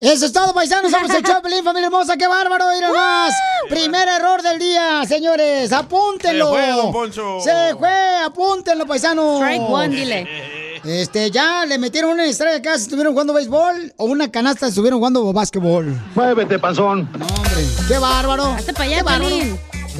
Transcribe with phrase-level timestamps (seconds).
[0.00, 0.92] Eso es todo, paisanos.
[0.92, 2.16] Somos el Choplin, familia hermosa.
[2.16, 2.66] ¡Qué bárbaro!
[2.72, 3.34] ¡Ir más!
[3.68, 5.72] Primer error del día, señores.
[5.72, 6.46] Apúntenlo.
[6.46, 7.40] Se fue, don Poncho.
[7.40, 9.40] Se fue, apúntenlo, paisanos.
[9.40, 10.28] Strike one, dile.
[10.84, 14.70] Este, ya le metieron una estrella acá si estuvieron jugando béisbol o una canasta si
[14.70, 16.00] estuvieron jugando básquetbol.
[16.14, 17.10] Muévete, panzón.
[17.18, 17.66] No, hombre.
[17.88, 18.44] ¡Qué bárbaro!
[18.44, 19.36] Hazte para allá, ¡Qué bárbaro!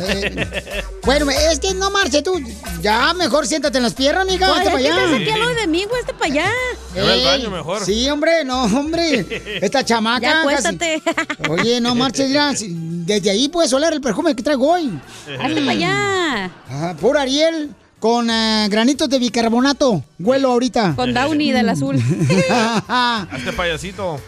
[0.01, 2.41] Eh, bueno, es que no marche tú.
[2.81, 4.47] Ya, mejor siéntate en las piernas, amiga.
[4.49, 5.19] Pues, Hazte para ¿qué allá.
[5.19, 6.01] saqué algo de mí, güey?
[6.01, 6.51] Hazte para allá.
[6.95, 7.85] Ey, baño mejor.
[7.85, 9.27] Sí, hombre, no, hombre.
[9.63, 10.45] Esta chamaca.
[10.45, 11.01] Ya.
[11.51, 14.99] Oye, no marches, mira, si- desde ahí puedes oler el perfume que traigo hoy.
[15.41, 16.45] Hazte para allá.
[16.69, 20.05] Ajá, puro Ariel con eh, granitos de bicarbonato.
[20.19, 20.95] Huelo ahorita.
[20.95, 21.97] Con Downy del azul.
[22.89, 24.21] Hazte payasito.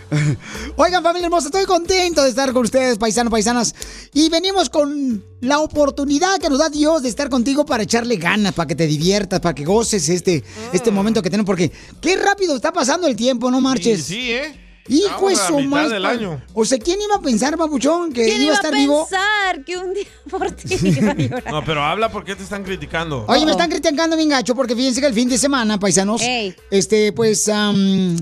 [0.76, 3.74] Oigan, familia hermosa, estoy contento de estar con ustedes, paisanos, paisanas.
[4.12, 8.52] Y venimos con la oportunidad que nos da Dios de estar contigo para echarle ganas,
[8.52, 11.46] para que te diviertas, para que goces este, este momento que tenemos.
[11.46, 14.04] Porque qué rápido está pasando el tiempo, no marches.
[14.04, 14.69] Sí, sí, ¿eh?
[14.91, 16.42] Hijo de su año.
[16.52, 19.06] O sea, ¿quién iba a pensar, babuchón, que ¿Quién iba a estar vivo?
[19.08, 21.52] pensar que un día por ti iba a llorar?
[21.52, 23.24] No, pero habla porque te están criticando.
[23.28, 26.54] Oye, me están criticando bien gacho porque fíjense que el fin de semana, paisanos, Ey.
[26.70, 28.16] este, pues, am,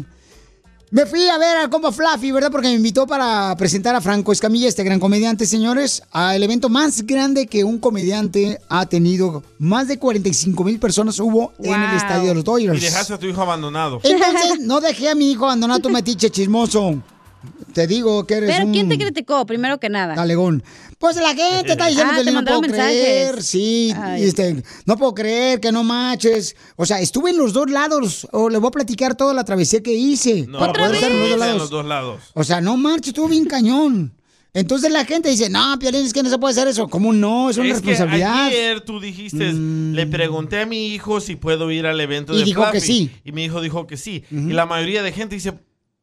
[0.90, 2.50] me fui a ver al compa Fluffy, ¿verdad?
[2.50, 7.02] Porque me invitó para presentar a Franco Escamilla, este gran comediante, señores, al evento más
[7.06, 9.42] grande que un comediante ha tenido.
[9.58, 12.80] Más de 45 mil personas hubo en el estadio de los Y Dodgers.
[12.80, 14.00] dejaste a tu hijo abandonado.
[14.02, 17.02] Entonces, no dejé a mi hijo abandonar tu metiche chismoso.
[17.72, 18.72] Te digo que eres Pero un...
[18.72, 19.44] ¿quién te criticó?
[19.46, 20.14] Primero que nada.
[20.14, 20.62] Talegón.
[20.98, 25.14] Pues la gente está diciendo Ah, que te no puedo creer, sí, este, no puedo
[25.14, 26.56] creer que no manches.
[26.76, 29.80] O sea, estuve en los dos lados, o le voy a platicar toda la travesía
[29.82, 31.58] que hice No, para poder estar en los dos en lados.
[31.58, 32.20] los dos lados.
[32.34, 34.12] O sea, no marches, estuvo bien cañón.
[34.54, 36.88] Entonces la gente dice, no, Piolín, es que no se puede hacer eso.
[36.88, 37.48] ¿Cómo no?
[37.50, 38.34] Es una Es responsabilidad.
[38.34, 38.46] Mm.
[38.48, 42.44] ayer tú dijiste, le pregunté a mi hijo si puedo ir al evento Y de
[42.44, 43.10] dijo que sí.
[43.24, 44.24] Y mi hijo dijo que sí.
[44.32, 45.52] Y la mayoría de gente dice,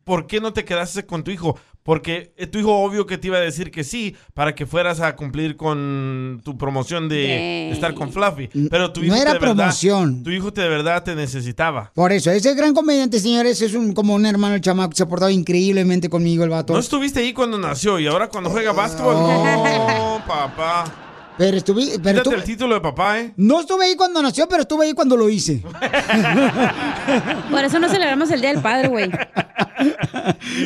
[0.05, 1.57] ¿por qué no te quedaste con tu hijo?
[1.83, 5.01] Porque eh, tu hijo obvio que te iba a decir que sí para que fueras
[5.01, 8.49] a cumplir con tu promoción de estar con Fluffy.
[8.69, 10.23] Pero tu No hijo era de verdad, promoción.
[10.23, 11.91] Tu hijo de verdad te necesitaba.
[11.94, 14.95] Por eso, ese gran comediante, señores, es un, como un hermano el chamaco.
[14.95, 16.73] Se ha portado increíblemente conmigo el vato.
[16.73, 19.15] No estuviste ahí cuando nació y ahora cuando juega básquetbol.
[19.15, 20.19] Oh.
[20.19, 21.04] No, papá.
[21.38, 23.34] Pero estuve, pero el título de papá, ¿eh?
[23.35, 25.62] no estuve ahí cuando nació, pero estuve ahí cuando lo hice.
[27.51, 29.12] Por eso no celebramos el Día del Padre, güey.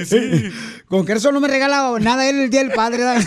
[0.06, 0.52] Sí.
[0.88, 2.98] Con que eso no me regala nada él el día del padre.
[2.98, 3.22] ¿verdad?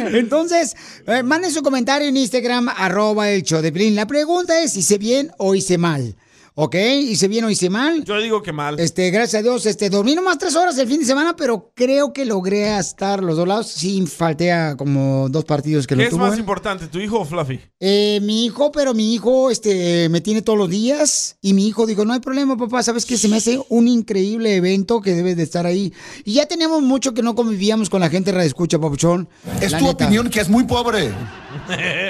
[0.14, 3.70] Entonces, eh, manden su comentario en Instagram, arroba el show de.
[3.90, 6.16] La pregunta es, ¿hice bien o hice mal?
[6.62, 6.74] ¿Ok?
[6.74, 8.04] ¿Hice bien o hice mal?
[8.04, 8.78] Yo digo que mal.
[8.78, 12.12] Este, gracias a Dios, este, dormí nomás tres horas el fin de semana, pero creo
[12.12, 13.68] que logré estar los dos lados.
[13.68, 16.20] Sí, falté a como dos partidos que ¿Qué lo es tuvo.
[16.20, 16.40] más él.
[16.40, 17.58] importante, tu hijo o Fluffy?
[17.80, 21.86] Eh, mi hijo, pero mi hijo este, me tiene todos los días y mi hijo
[21.86, 25.38] dijo, no hay problema, papá, sabes que se me hace un increíble evento que debes
[25.38, 25.94] de estar ahí.
[26.26, 29.30] Y ya teníamos mucho que no convivíamos con la gente de Radio Escucha, papuchón.
[29.62, 30.04] Es La tu neta.
[30.04, 31.10] opinión que es muy pobre.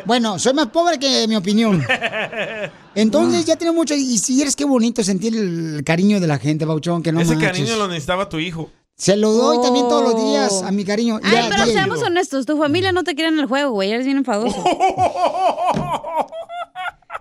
[0.06, 1.84] Bueno, soy más pobre que mi opinión.
[2.94, 6.66] Entonces ya tenemos mucho, y si eres qué bonito sentir el cariño de la gente,
[6.66, 7.50] papuchón, que no Ese manches.
[7.52, 8.68] cariño lo necesitaba tu hijo.
[8.96, 10.30] Se lo doy también todos los Oh.
[10.30, 11.20] días a mi cariño.
[11.22, 13.90] Ay, Ya, pero seamos honestos, tu familia no te quiere en el juego, güey.
[13.92, 14.56] Eres bien enfadoso.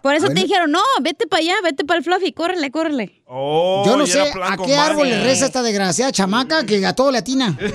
[0.02, 3.22] Por eso te dijeron, no, vete para allá, vete para el fluffy, córrele, córrele.
[3.32, 7.12] Oh, Yo no sé a qué árbol le reza esta desgraciada chamaca que a todo
[7.12, 7.58] le atina.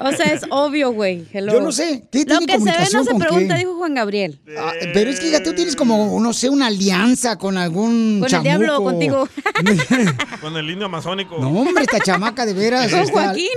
[0.00, 1.26] O sea, es obvio, güey.
[1.32, 2.04] Yo no sé.
[2.10, 3.58] ¿Qué Lo tiene que se ve no comunicación se con pregunta, qué?
[3.60, 4.40] dijo Juan Gabriel.
[4.58, 8.34] Ah, pero es que ya tú tienes como, no sé, una alianza con algún Con
[8.34, 9.28] el diablo, contigo.
[10.40, 11.38] Con el indio amazónico.
[11.38, 12.90] No, hombre, esta chamaca de veras.
[12.90, 13.48] Con está- Joaquín.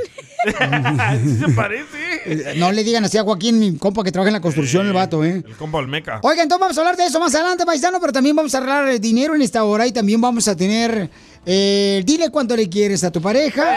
[1.24, 1.98] ¿Sí se parece?
[2.26, 4.94] Eh, No le digan así a Joaquín, mi compa que trabaja en la construcción, el
[4.94, 5.44] vato, ¿eh?
[5.46, 6.20] El compa Olmeca.
[6.24, 8.88] Oigan, entonces vamos a hablar de eso más adelante, paisano, pero también vamos a arreglar
[8.90, 11.10] el dinero en esta hora y también vamos a tener.
[11.46, 13.76] eh, dile cuánto le quieres a tu pareja.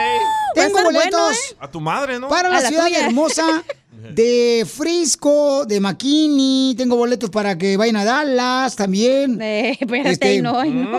[0.54, 1.56] Tengo boletos bueno, ¿eh?
[1.60, 2.28] A tu madre, ¿no?
[2.28, 3.06] para la, ciudad tuya.
[3.06, 3.62] hermosa
[4.14, 6.74] de Frisco, de McKinney.
[6.76, 9.40] Tengo boletos para que vayan a Dallas también.
[9.40, 10.90] Eh, espérate, Este, ay, no, ay, no.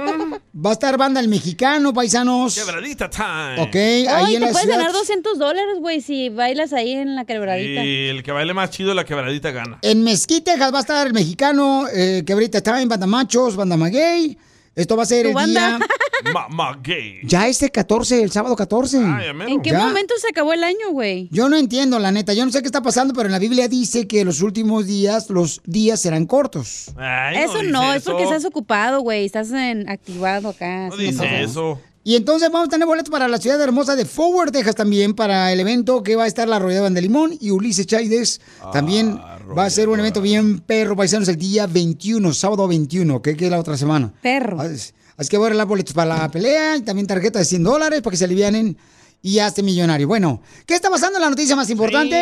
[0.55, 2.55] Va a estar banda el mexicano, paisanos.
[2.55, 3.61] Quebradita time.
[3.61, 4.77] Ok, ahí Ay, en te la puedes ciudad.
[4.77, 7.83] ganar 200 dólares, güey, si bailas ahí en la quebradita.
[7.83, 9.79] Y el que baile más chido, la quebradita gana.
[9.81, 13.55] En Mesquite, Texas va a estar el mexicano, eh, que ahorita está en Banda Machos,
[13.55, 14.37] Banda Maguey.
[14.75, 15.77] Esto va a ser ¿Tu el banda?
[15.77, 15.87] día.
[16.83, 17.19] Gay.
[17.23, 18.97] Ya este 14, el sábado 14.
[18.97, 19.27] Ay.
[19.47, 19.79] ¿En qué Ya.
[19.85, 21.27] momento se acabó el año, güey?
[21.31, 22.33] Yo no entiendo, la neta.
[22.33, 25.29] Yo no sé qué está pasando, pero en la Biblia dice que los últimos días,
[25.29, 26.91] los días serán cortos.
[26.97, 29.25] Ay, Eso no, es porque estás ocupado, güey.
[29.25, 30.87] Estás en, activado acá.
[30.89, 31.79] No dice eso.
[32.05, 35.53] Y entonces vamos a tener boletos para la ciudad hermosa de Forward, Texas también, para
[35.53, 38.41] el evento que va a estar la Rodeada de Limón y Ulises Chaides.
[38.73, 39.17] También
[39.57, 43.45] va a ser un evento bien perro, paisanos, el día 21, sábado 21, que que
[43.45, 44.11] es la otra semana.
[44.21, 44.59] Perro.
[44.59, 47.63] Así así que voy a arreglar boletos para la pelea y también tarjeta de 100
[47.63, 48.77] dólares para que se alivianen
[49.25, 50.05] y hazte millonario.
[50.05, 52.15] Bueno, ¿qué está pasando en la noticia más importante?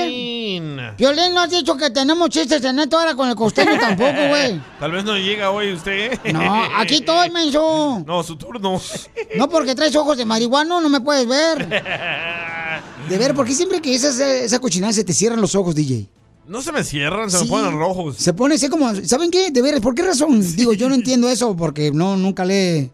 [0.97, 4.61] Violín, no has dicho que tenemos chistes en esto ahora con el costeño tampoco, güey.
[4.79, 6.17] Tal vez no llega hoy usted.
[6.31, 8.03] No, aquí estoy, menso.
[8.05, 8.79] No, su turno.
[9.35, 11.67] No porque traes ojos de marihuano, no me puedes ver.
[13.09, 16.07] De ver, ¿por qué siempre que esa, esa cochinada se te cierran los ojos, DJ?
[16.47, 17.43] No se me cierran, se Sí.
[17.45, 18.15] me ponen rojos.
[18.17, 19.49] Se pone así como, ¿saben qué?
[19.51, 20.39] De veras, ¿por qué razón?
[20.55, 22.91] Digo, yo no entiendo eso porque no, nunca le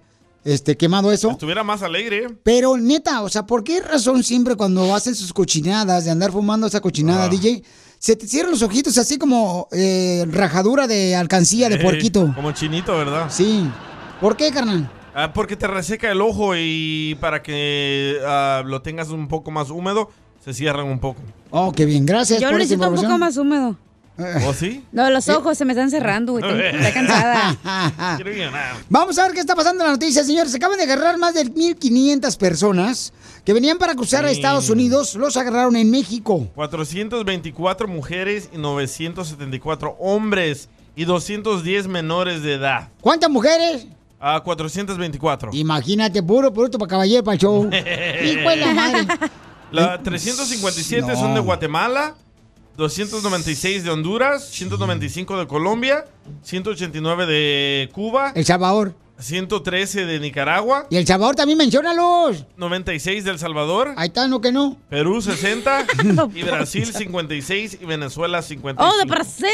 [0.47, 1.31] este, quemado eso.
[1.31, 2.27] Estuviera más alegre.
[2.43, 6.67] Pero neta, o sea, ¿por qué razón siempre cuando hacen sus cochinadas de andar fumando
[6.67, 7.29] esa cochinada, Ah.
[7.29, 7.63] DJ,
[7.99, 12.31] se te cierran los ojitos así como eh, rajadura de alcancía de Eh, puerquito?
[12.35, 13.27] Como chinito, ¿verdad?
[13.29, 13.69] Sí.
[14.21, 14.89] ¿Por qué, carnal?
[15.13, 19.69] Ah, porque te reseca el ojo y para que ah, lo tengas un poco más
[19.69, 20.09] húmedo,
[20.45, 21.19] se cierran un poco.
[21.49, 23.77] Oh, qué bien, gracias Yo por esa necesito un poco más húmedo.
[24.47, 24.83] ¿O sí?
[24.91, 26.43] No, los ojos se me están cerrando, güey.
[26.43, 27.55] Estoy cansada.
[28.89, 30.51] Vamos a ver qué está pasando en la noticia, señores.
[30.51, 33.13] Se acaban de agarrar más de 1.500 personas
[33.45, 34.31] que venían para cruzar a.
[34.31, 35.15] Estados Unidos.
[35.15, 36.47] Los agarraron en México.
[36.55, 42.89] 424 mujeres y 974 hombres y 210 menores de edad.
[43.01, 43.85] ¿Cuántas mujeres?
[44.19, 45.51] Ah, 424.
[45.53, 47.65] Imagínate, puro producto para caballero para el show.
[47.71, 49.07] Hijo de la madre.
[49.71, 51.15] La 357 No.
[51.15, 52.15] son de Guatemala,
[52.77, 56.05] 296 de Honduras, 195 de Colombia,
[56.43, 58.93] 189 de Cuba, El Salvador.
[59.19, 62.45] 113 de Nicaragua, Y El Salvador también menciónalos.
[62.55, 64.77] 96 de El Salvador, Ahí está, no que no.
[64.91, 65.87] Perú 60
[66.35, 68.93] y Brasil 56 y Venezuela 55.
[68.93, 69.47] ¡Oh, de Brasil!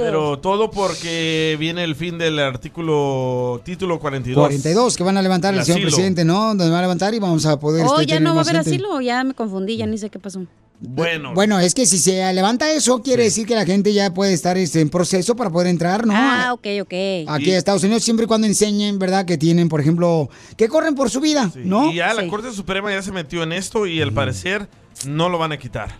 [0.00, 4.42] Pero todo porque viene el fin del artículo título 42.
[4.42, 5.88] 42 que van a levantar el, El señor asilo.
[5.90, 6.54] presidente, ¿no?
[6.54, 7.84] Nos va a levantar y vamos a poder.
[7.86, 8.70] Oh, este, ya tener no va a haber gente.
[8.70, 9.02] asilo.
[9.02, 10.40] Ya me confundí, ya ni sé qué pasó.
[10.82, 14.32] Bueno, Bueno, es que si se levanta eso, quiere decir que la gente ya puede
[14.32, 16.14] estar este, en proceso para poder entrar, ¿no?
[16.16, 16.94] Ah, ok, ok.
[17.28, 19.26] Aquí Y- a Estados Unidos, siempre y cuando enseñen, ¿verdad?
[19.26, 21.60] Que tienen, por ejemplo, que corren por su vida, sí.
[21.64, 21.90] ¿no?
[21.92, 22.28] y ya la Sí.
[22.28, 24.68] Corte Suprema ya se metió en esto y al parecer
[25.06, 25.98] no lo van a quitar.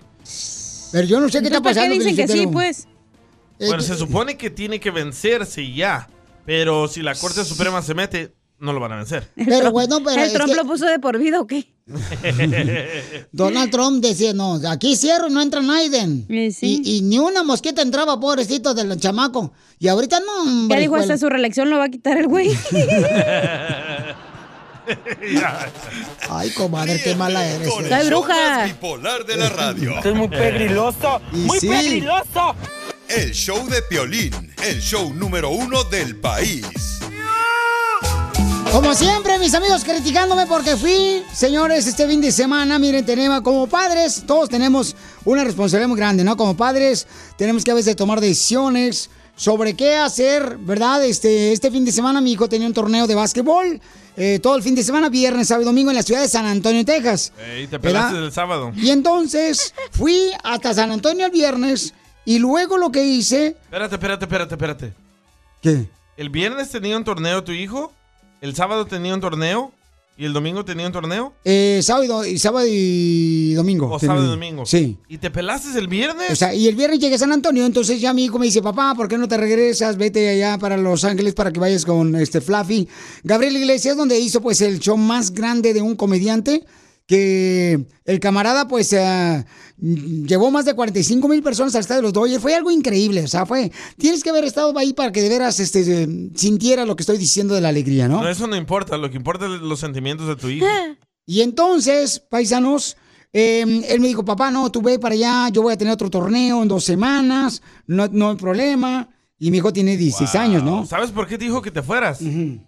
[0.93, 1.95] Pero yo no sé qué está Entonces, ¿Por qué pasando.
[1.95, 2.89] dicen que sí, pues?
[3.59, 6.09] Eh, Bueno, que- se supone que tiene que vencerse ya,
[6.47, 9.31] pero si la Corte Suprema se mete, no lo van a vencer.
[9.37, 11.73] Pero bueno, pero ¿El Trump que lo puso de por vida o qué?
[13.33, 16.27] Donald Trump decía, no, aquí cierro no entra Naiden.
[16.29, 16.81] Eh, sí.
[16.85, 19.53] Y, y ni una mosquita entraba, pobrecito del chamaco.
[19.79, 20.77] Y ahorita no, hombre.
[20.77, 22.51] Ya dijo, hasta su reelección lo va a quitar el güey.
[26.29, 27.69] Ay, comadre, qué mala eres.
[27.69, 27.89] Con eh.
[27.89, 28.65] el Soy show bruja.
[28.65, 29.99] bipolar de la radio.
[30.05, 31.21] es muy pegriloso.
[31.33, 31.69] Y muy sí.
[31.69, 32.55] pegriloso.
[33.09, 36.90] El show de Piolín, el show número uno del país.
[38.73, 43.67] Como siempre, mis amigos, criticándome porque fui, señores, este fin de semana, miren, tenemos como
[43.67, 46.37] padres, todos tenemos una responsabilidad muy grande, ¿no?
[46.37, 51.05] Como padres, tenemos que a veces tomar decisiones sobre qué hacer, ¿verdad?
[51.05, 53.81] Este, este fin de semana mi hijo tenía un torneo de básquetbol,
[54.17, 56.47] eh, todo el fin de semana, viernes, sábado y domingo en la ciudad de San
[56.47, 57.33] Antonio, Texas.
[57.45, 58.11] Ey, te ¿Verdad?
[58.11, 58.73] pelaste el sábado.
[58.77, 61.93] Y entonces fui hasta San Antonio el viernes
[62.25, 63.57] y luego lo que hice...
[63.65, 64.93] Espérate, espérate, espérate, espérate.
[65.61, 65.89] ¿Qué?
[66.17, 67.93] ¿El viernes tenía un torneo tu hijo?
[68.41, 69.73] ¿El sábado tenía un torneo?
[70.17, 71.33] ¿Y el domingo tenía un torneo?
[71.47, 73.91] Eh, sábado, y do- y sábado y domingo.
[73.91, 74.67] ¿O sábado y domingo?
[74.67, 74.99] Sí.
[75.09, 76.31] ¿Y te pelaste el viernes?
[76.31, 78.61] O sea, y el viernes llegué a San Antonio, entonces ya mi hijo me dice,
[78.61, 79.97] papá, ¿por qué no te regresas?
[79.97, 82.87] Vete allá para Los Ángeles para que vayas con este Fluffy.
[83.25, 86.67] Gabriel Iglesias, donde hizo pues el show más grande de un comediante,
[87.11, 89.45] que el camarada pues eh,
[89.81, 92.41] llevó más de 45 mil personas al estadio de los Dodgers.
[92.41, 93.73] Fue algo increíble, o sea, fue...
[93.99, 97.53] Tienes que haber estado ahí para que de veras este, sintiera lo que estoy diciendo
[97.57, 98.23] de la alegría, ¿no?
[98.23, 98.97] No, eso no importa.
[98.97, 100.67] Lo que importa es los sentimientos de tu hijo.
[101.27, 102.97] Y entonces, paisanos,
[103.33, 106.11] eh, él me dijo, papá, no, tú ve para allá, yo voy a tener otro
[106.11, 109.09] torneo en dos semanas, no, no hay problema.
[109.39, 110.87] Y mi hijo tiene 16 años, ¿no?
[110.87, 112.21] ¿Sabes por qué te dijo que te fueras?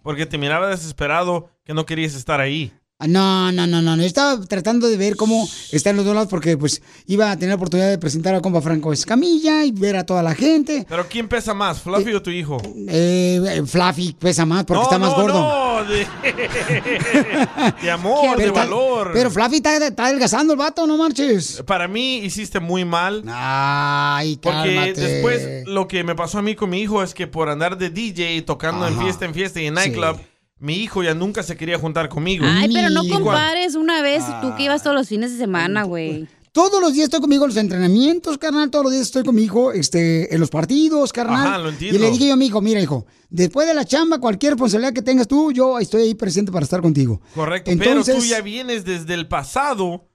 [0.05, 2.73] Porque te miraba desesperado que no querías estar ahí.
[3.07, 3.97] No, no, no, no.
[3.97, 7.51] Yo estaba tratando de ver cómo están los dos lados porque pues iba a tener
[7.51, 10.87] la oportunidad de presentar a compa Franco Escamilla y ver a toda la gente.
[10.89, 12.61] ¿Pero quién pesa más, Fluffy o tu hijo?
[12.89, 15.41] Eh, eh, Fluffy pesa más porque No, está más no, gordo.
[15.41, 16.07] no, de,
[17.83, 19.11] de amor, de está- valor.
[19.13, 21.63] Pero Fluffy está, está adelgazando el vato, no marches.
[21.67, 23.23] Para mí hiciste muy mal.
[23.29, 25.01] Ay, Porque cálmate.
[25.01, 27.91] después lo que me pasó a mí con mi hijo es que por andar de
[27.91, 30.17] DJ tocando en fiesta en fiesta y en nightclub,
[30.63, 32.45] mi hijo ya nunca se quería juntar conmigo.
[32.47, 36.29] Ay, pero no compares una vez tú que ibas todos los fines de semana, güey.
[36.53, 38.71] Todos los días estoy conmigo en los entrenamientos, carnal.
[38.71, 41.47] Todos los días estoy con mi hijo este, en los partidos, carnal.
[41.49, 41.99] Ajá, lo entiendo.
[41.99, 44.93] Y le dije yo a mi hijo, mira, hijo, después de la chamba, cualquier responsabilidad
[44.93, 47.21] que tengas tú, yo estoy ahí presente para estar contigo.
[47.35, 50.09] Correcto, Entonces- pero tú ya vienes desde el pasado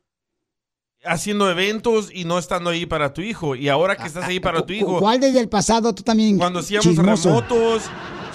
[1.03, 3.55] haciendo eventos y no estando ahí para tu hijo.
[3.55, 6.37] Y ahora que estás ahí para tu hijo, ¿Cuál desde el pasado tú también?
[6.37, 7.29] cuando hacíamos chismoso?
[7.29, 7.83] remotos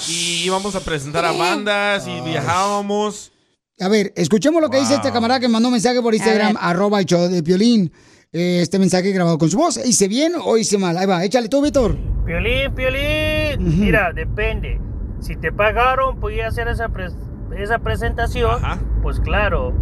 [0.09, 3.33] y íbamos a presentar a bandas y viajábamos.
[3.81, 7.01] A ver, escuchemos lo que dice este camarada que mandó un mensaje por Instagram, arroba
[7.01, 7.93] el show de Piolín.
[8.33, 9.77] Eh, Este mensaje grabado con su voz.
[9.85, 10.97] ¿Hice bien o hice mal?
[10.97, 11.97] Ahí va, échale tú, Víctor.
[12.25, 13.81] Piolín, Piolín.
[13.81, 14.81] Mira, depende.
[15.21, 17.17] Si te pagaron, podía hacer esa, pres-
[17.57, 18.61] esa presentación.
[19.03, 19.73] Pues claro,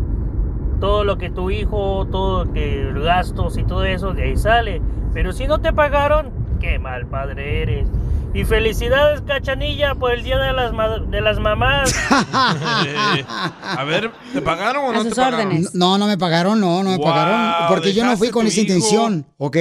[0.81, 4.81] todo lo que tu hijo, todo lo que gastos y todo eso, de ahí sale.
[5.12, 7.87] Pero si no te pagaron, qué mal padre eres.
[8.33, 11.93] Y felicidades, Cachanilla, por el Día de las, ma- de las Mamás.
[12.31, 15.67] a ver, ¿te pagaron o no te pagaron?
[15.75, 17.69] No, no me pagaron, no, no me Wow, pagaron.
[17.69, 18.73] Porque yo no fui dejaste con tu esa hijo.
[18.75, 19.57] intención, ¿ok?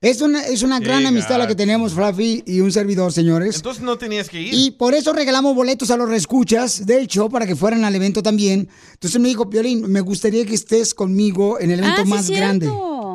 [0.00, 3.54] Es una, es una gran amistad la que tenemos, Fluffy y un servidor, señores.
[3.54, 4.52] Entonces no tenías que ir.
[4.52, 8.20] Y por eso regalamos boletos a los reescuchas del show para que fueran al evento
[8.20, 8.68] también.
[8.94, 12.26] Entonces me dijo, Piolín, me gustaría que estés conmigo en el evento Ah, sí, más
[12.26, 12.42] cierto.
[12.44, 12.68] grande.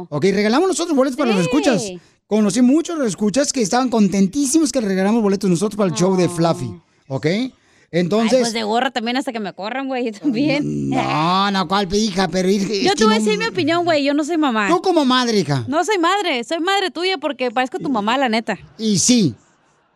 [0.09, 1.83] Ok, regalamos nosotros boletos para los reescuchas.
[2.27, 6.69] Conocí muchos reescuchas que estaban contentísimos que regalamos boletos nosotros para el show de Fluffy.
[7.07, 7.25] ¿Ok?
[7.25, 7.53] Ay,
[7.89, 8.41] Entonces.
[8.41, 10.89] pues de gorra también hasta que me corran, güey, yo también.
[10.89, 14.13] No, no, cuál hija, pero es Yo te voy a decir mi opinión, güey, yo
[14.13, 14.67] no soy mamá.
[14.67, 15.63] Tú como madre, hija.
[15.69, 18.57] No soy madre, soy madre tuya porque parezco tu mamá, la neta.
[18.77, 19.33] Y sí.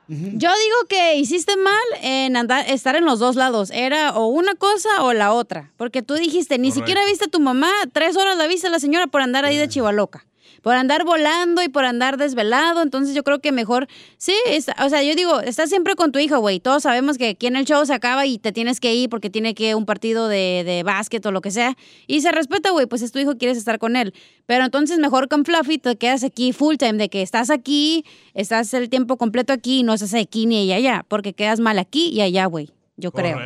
[0.07, 3.71] Yo digo que hiciste mal en andar, estar en los dos lados.
[3.71, 5.71] Era o una cosa o la otra.
[5.77, 8.79] Porque tú dijiste, ni siquiera viste a tu mamá, tres horas la viste a la
[8.79, 10.25] señora por andar ahí de chivaloca.
[10.61, 12.81] Por andar volando y por andar desvelado.
[12.81, 13.87] Entonces yo creo que mejor,
[14.17, 16.59] sí, está- o sea, yo digo, estás siempre con tu hijo, güey.
[16.59, 19.29] Todos sabemos que aquí en el show se acaba y te tienes que ir porque
[19.29, 21.75] tiene que un partido de, de básquet o lo que sea.
[22.07, 24.13] Y se respeta, güey, pues es tu hijo, quieres estar con él.
[24.45, 28.73] Pero entonces mejor con Fluffy te quedas aquí full time, de que estás aquí, estás
[28.73, 32.21] el tiempo completo aquí y no estás aquí ni allá, porque quedas mal aquí y
[32.21, 32.69] allá, güey.
[33.01, 33.37] Yo creo.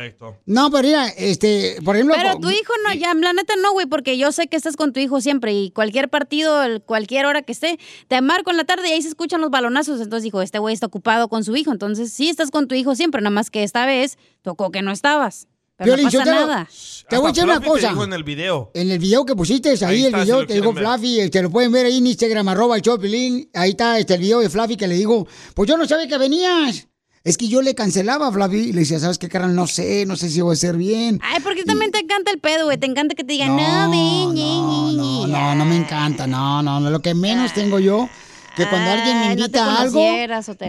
[0.44, 2.14] No, pero mira, este, por ejemplo.
[2.16, 4.92] Pero tu hijo no, ya, la neta no, güey, porque yo sé que estás con
[4.92, 8.90] tu hijo siempre y cualquier partido, cualquier hora que esté, te marco en la tarde
[8.90, 10.00] y ahí se escuchan los balonazos.
[10.00, 11.72] Entonces dijo, este güey está ocupado con su hijo.
[11.72, 14.92] Entonces sí estás con tu hijo siempre, nada más que esta vez tocó que no
[14.92, 15.48] estabas.
[15.78, 16.68] Pero Piolín, no yo pasa te nada.
[17.08, 17.88] Te voy a decir una te cosa.
[17.88, 18.70] dijo en el video.
[18.74, 20.72] En el video que pusiste, ahí, Ahí el está, video te digo.
[20.72, 23.50] Fluffy, este, lo pueden ver ahí en Instagram, arroba el Piolín.
[23.52, 26.16] Ahí está este, el video de Fluffy que le digo, pues yo no sabía que
[26.18, 26.88] venías.
[27.26, 29.52] Es que yo le cancelaba a Fluffy y le decía, ¿sabes qué, carnal?
[29.56, 31.18] No sé, no sé si voy a hacer bien.
[31.24, 32.78] Ay, porque también te encanta el pedo, güey.
[32.78, 35.26] Te encanta que te digan, no, ñe, ñe, ñe".
[35.26, 36.88] No, no me encanta, no, no, no.
[36.88, 38.08] Lo que menos tengo yo,
[38.56, 40.00] que cuando alguien me no invita a algo,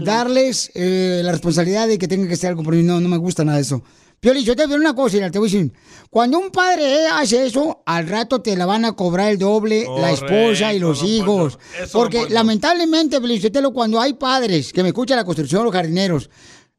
[0.04, 2.82] darles eh, la responsabilidad de que tenga que hacer algo por mí.
[2.82, 3.84] No, no me gusta nada de eso.
[4.20, 5.72] Pioli, yo te voy a decir una cosa, mira, te voy a decir.
[6.10, 10.12] Cuando un padre hace eso, al rato te la van a cobrar el doble la
[10.12, 11.60] esposa y los Correcto, hijos.
[11.92, 12.34] Porque don Poncho.
[12.34, 16.30] lamentablemente, Felicitelo, cuando hay padres que me escuchan la construcción, los jardineros,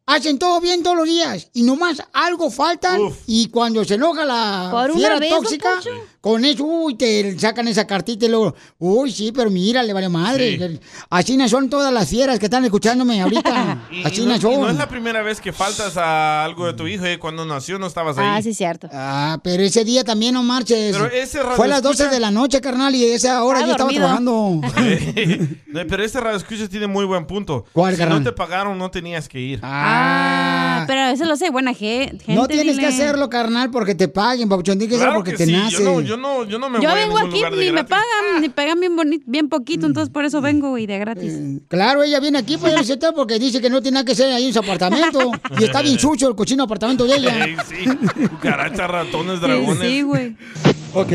[0.07, 4.89] hacen todo bien todos los días y nomás algo faltan y cuando se enoja la
[4.95, 5.81] fiera tóxica.
[6.21, 10.09] Con eso, uy, te sacan esa cartita y luego, uy, sí, pero mira, le vale
[10.09, 10.81] madre.
[11.11, 13.87] Así no son todas las fieras que están escuchándome ahorita.
[13.91, 16.75] Y, y Así no, y no es la primera vez que faltas a algo de
[16.75, 17.05] tu hijo.
[17.05, 17.19] ¿eh?
[17.19, 18.27] Cuando nació no estabas ahí.
[18.29, 18.89] Ah, sí, cierto.
[18.93, 20.95] Ah, pero ese día también no marches.
[20.97, 23.61] Pero ese radio Fue a las 12 escucha- de la noche, carnal, y esa hora
[23.61, 24.61] Ah, yo estaba trabajando.
[25.69, 27.65] No, Pero este radio escuchas tiene muy buen punto.
[27.73, 28.19] ¿Cuál, si carnal?
[28.19, 29.61] no te pagaron, no tenías que ir.
[29.63, 32.35] Ah, pero eso lo sé, buena ge- gente.
[32.35, 32.81] no tienes dile.
[32.81, 34.77] que hacerlo, carnal, porque te paguen, papuchón.
[34.79, 35.53] Tienes que hacerlo Claro porque que te sí.
[35.53, 35.77] nace.
[35.77, 37.73] Yo no, yo no, yo no me Yo voy a vengo aquí, lugar de ni
[37.73, 41.33] me pagan, ni pagan bien, boni- bien poquito, entonces por eso vengo, güey, de gratis.
[41.69, 42.75] Claro, ella viene aquí, pues,
[43.15, 45.31] porque dice que no tiene nada que hacer ahí en su apartamento.
[45.61, 47.47] y está bien sucio el cochino apartamento de ella.
[47.69, 47.85] Sí.
[48.29, 49.79] Cucarachas, ratones, dragones.
[49.79, 50.37] Sí, güey.
[50.95, 51.13] Ok,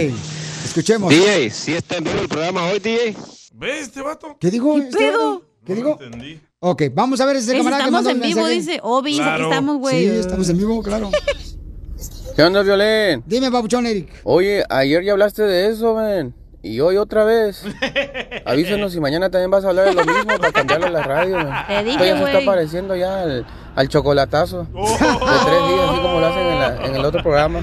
[0.65, 1.09] escuchemos.
[1.09, 3.15] DJ, si está en vivo el programa hoy, DJ.
[3.55, 4.37] ¿Ves este vato?
[4.39, 4.75] ¿Qué digo?
[4.75, 5.43] ¿Qué este pedo?
[5.65, 5.99] ¿Qué No digo?
[6.01, 6.39] entendí.
[6.65, 8.55] Ok, vamos a ver ese Que camarada que estamos mandó en vivo, mensaje.
[8.55, 8.79] dice.
[8.83, 9.43] Obis, aquí Claro.
[9.49, 10.07] estamos, güey.
[10.09, 11.09] Sí, estamos en vivo, claro.
[12.37, 13.21] ¿Qué onda, Violín?
[13.27, 14.09] Dime, papuchón Eric.
[14.23, 16.33] Oye, ayer ya hablaste de eso, ven.
[16.61, 17.63] Y hoy otra vez.
[18.45, 21.35] Avísanos si mañana también vas a hablar de lo mismo para cambiarle la radio.
[21.37, 21.67] man.
[21.67, 24.59] Te dije, Esto ya se está pareciendo ya al, al chocolatazo.
[24.59, 27.59] De tres días, así como lo hacen en, la- en el otro programa.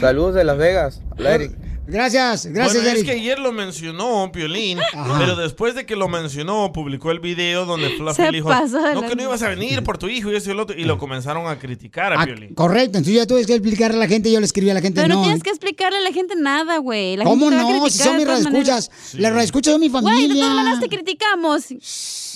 [0.00, 1.00] Saludos de Las Vegas.
[1.16, 1.52] Hola, Eric.
[1.86, 3.00] Gracias, gracias, bueno, Eric.
[3.02, 5.16] es que ayer lo mencionó Piolín, Ajá.
[5.18, 8.50] pero después de que lo mencionó, publicó el video donde Fluffy Se dijo,
[8.94, 10.84] no que no ibas a venir por tu hijo y eso y el otro, y
[10.84, 12.54] lo comenzaron a criticar a Ah, Piolín.
[12.54, 15.02] correcto, entonces ya tuve que explicarle a la gente, yo le escribí a la gente,
[15.02, 15.22] Pero no, no.
[15.24, 17.16] tienes que explicarle a la gente nada, güey.
[17.18, 17.90] ¿Cómo gente a no?
[17.90, 18.88] Si son mis radioescuchas.
[18.90, 19.14] maneras.
[19.14, 20.48] Las radioescuchas son mi Güey, de todas familia.
[20.54, 21.64] maneras te criticamos.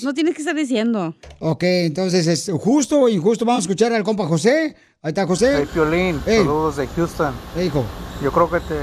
[0.02, 1.14] No tienes que estar diciendo.
[1.40, 3.45] Ok, entonces es justo o injusto.
[3.45, 4.76] Vamos a escuchar al compa José.
[5.00, 5.55] Ahí está José.
[5.59, 7.33] Hey, Piolín, saludos de Houston.
[7.64, 7.85] hijo.
[8.23, 8.75] Yo creo que te,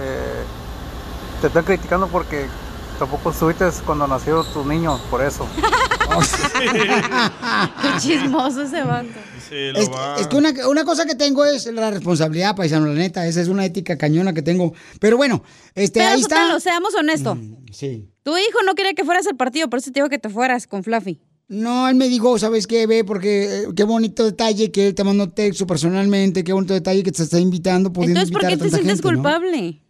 [1.42, 2.46] te están criticando porque
[2.98, 5.46] tampoco estuviste cuando nació tu niño, por eso.
[7.82, 9.10] Qué chismoso ese vato.
[9.52, 13.28] Es, es que una, una cosa que tengo es la responsabilidad, paisano, la neta.
[13.28, 14.74] Esa es una ética cañona que tengo.
[15.02, 15.44] Pero bueno,
[15.74, 16.36] este, Pero ahí está.
[16.36, 17.38] Mm, Sotelo, seamos honestos.
[17.74, 18.10] Sí.
[18.24, 20.66] Tu hijo no quería que fueras al partido, por eso te dijo que te fueras
[20.66, 21.22] con Fluffy.
[21.48, 23.04] No, él me dijo, ¿sabes qué, ve?
[23.04, 27.12] Porque eh, qué bonito detalle que él te mandó texto personalmente, qué bonito detalle que
[27.12, 29.85] te está invitando, pudiendo Entonces, ¿por qué a te sientes gente, ¿no?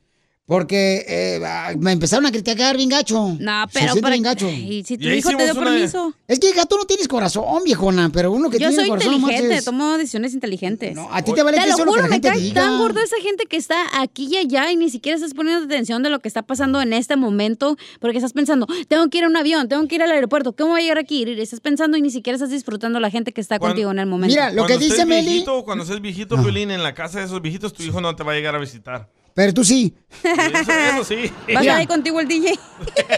[0.48, 3.36] Porque eh, ah, me empezaron a criticar bien gacho.
[3.40, 4.48] No, Se pero siente para- bien gacho.
[4.48, 6.14] Y si tu hijo te dio una- permiso.
[6.28, 9.12] Es que hija, tú no tienes corazón, viejona, pero uno que Yo tiene soy corazón
[9.14, 9.66] no inteligente, marches.
[9.66, 10.96] tomo decisiones inteligentes.
[11.10, 12.62] a ti te vale Te lo lo que juro, la me gente cae diga.
[12.62, 16.04] tan gordo esa gente que está aquí y allá y ni siquiera estás poniendo atención
[16.04, 19.28] de lo que está pasando en este momento porque estás pensando, tengo que ir a
[19.28, 21.24] un avión, tengo que ir al aeropuerto, ¿cómo voy a llegar aquí?
[21.24, 23.98] Y estás pensando y ni siquiera estás disfrutando la gente que está Cuando- contigo en
[24.00, 24.36] el momento.
[24.36, 28.00] Cuando estés Viejito, cuando seas viejito, Piolín, en la casa de esos viejitos, tu hijo
[28.00, 29.10] no te va a llegar a visitar.
[29.36, 29.94] Pero tú sí.
[30.24, 31.30] Eso, eso sí.
[31.54, 32.58] ¿Vas a ir ahí contigo el DJ?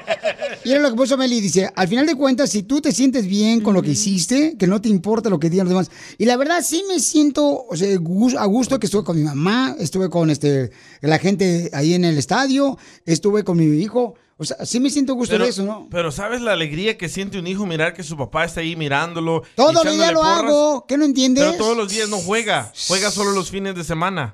[0.65, 3.62] Mira lo que puso Meli, dice, al final de cuentas, si tú te sientes bien
[3.62, 5.91] con lo que hiciste, que no te importa lo que digan los demás.
[6.17, 9.75] Y la verdad sí me siento o sea, a gusto que estuve con mi mamá,
[9.77, 10.71] estuve con este
[11.01, 14.15] la gente ahí en el estadio, estuve con mi hijo.
[14.39, 15.88] O sea, sí me siento gusto Pero, de eso, ¿no?
[15.89, 19.41] pero ¿sabes la alegría que siente un hijo mirar que su papá está ahí mirándolo?
[19.56, 20.44] Todos los días lo porras?
[20.44, 21.44] hago, ¿qué no entiendes?
[21.44, 22.72] Pero todos los días no juega.
[22.88, 24.32] Juega solo los fines de semana.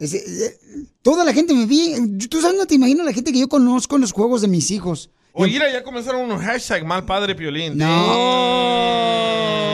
[1.01, 1.95] Toda la gente me vi,
[2.29, 4.71] tú sabes, no te imaginas la gente que yo conozco en los juegos de mis
[4.71, 5.09] hijos.
[5.31, 7.81] Oye, ya comenzaron unos hashtag mal padre piolín.
[7.81, 9.72] Oh,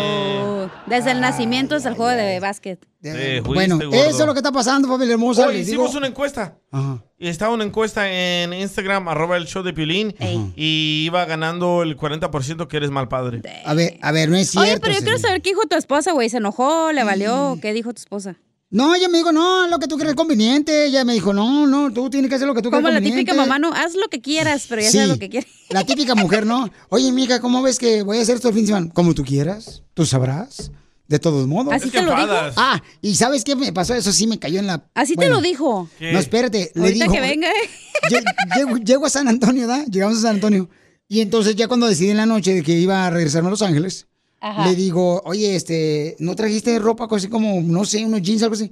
[0.90, 2.86] Desde el nacimiento hasta el juego de básquet.
[3.02, 3.10] Sí,
[3.44, 3.94] Bueno, gordo.
[3.94, 5.48] eso es lo que está pasando, familia hermosa.
[5.48, 5.98] Hoy hicimos digo.
[6.00, 6.58] una encuesta.
[6.72, 7.04] Ajá.
[7.18, 10.16] Y estaba una encuesta en Instagram, arroba el show de Piolín.
[10.56, 13.42] Y iba ganando el 40% que eres mal padre.
[13.66, 14.70] A ver, a ver, no es cierto.
[14.70, 16.30] Oye, pero yo quiero saber qué dijo tu esposa, güey.
[16.30, 16.92] ¿Se enojó?
[16.92, 17.58] ¿Le valió?
[17.62, 18.36] ¿Qué dijo tu esposa?
[18.72, 20.86] No, ella me dijo, no, lo que tú crees conveniente.
[20.86, 23.02] Ella me dijo, no, no, tú tienes que hacer lo que tú crees Como la
[23.02, 24.98] típica mamá, no, haz lo que quieras, pero ya Sí.
[24.98, 25.50] sabes lo que quieres.
[25.70, 26.70] La típica mujer, ¿no?
[26.90, 28.90] Oye, mija, ¿cómo ves que voy a hacer esto el fin de semana?
[28.94, 30.72] Como tú quieras, tú sabrás.
[31.08, 31.74] De todos modos.
[31.74, 32.28] ¿Así te que lo dijo?
[32.56, 33.96] Ah, ¿y sabes qué me pasó?
[33.96, 34.84] Eso sí me cayó en la...
[34.94, 35.90] Así te lo dijo.
[35.98, 36.12] ¿Qué?
[36.14, 36.72] No, espérate.
[36.76, 37.70] Le Ahorita digo, que venga, ¿eh?
[38.12, 38.24] Lle-
[38.56, 39.84] Llego, llego a San Antonio, ¿da?
[39.86, 40.70] Llegamos a San Antonio.
[41.08, 43.64] Y entonces ya cuando decidí en la noche de que iba a regresarme a Los
[43.64, 44.06] Ángeles,
[44.42, 44.68] Ajá.
[44.68, 48.72] le digo, oye, este, ¿no trajiste ropa así como, no sé, unos jeans, algo así?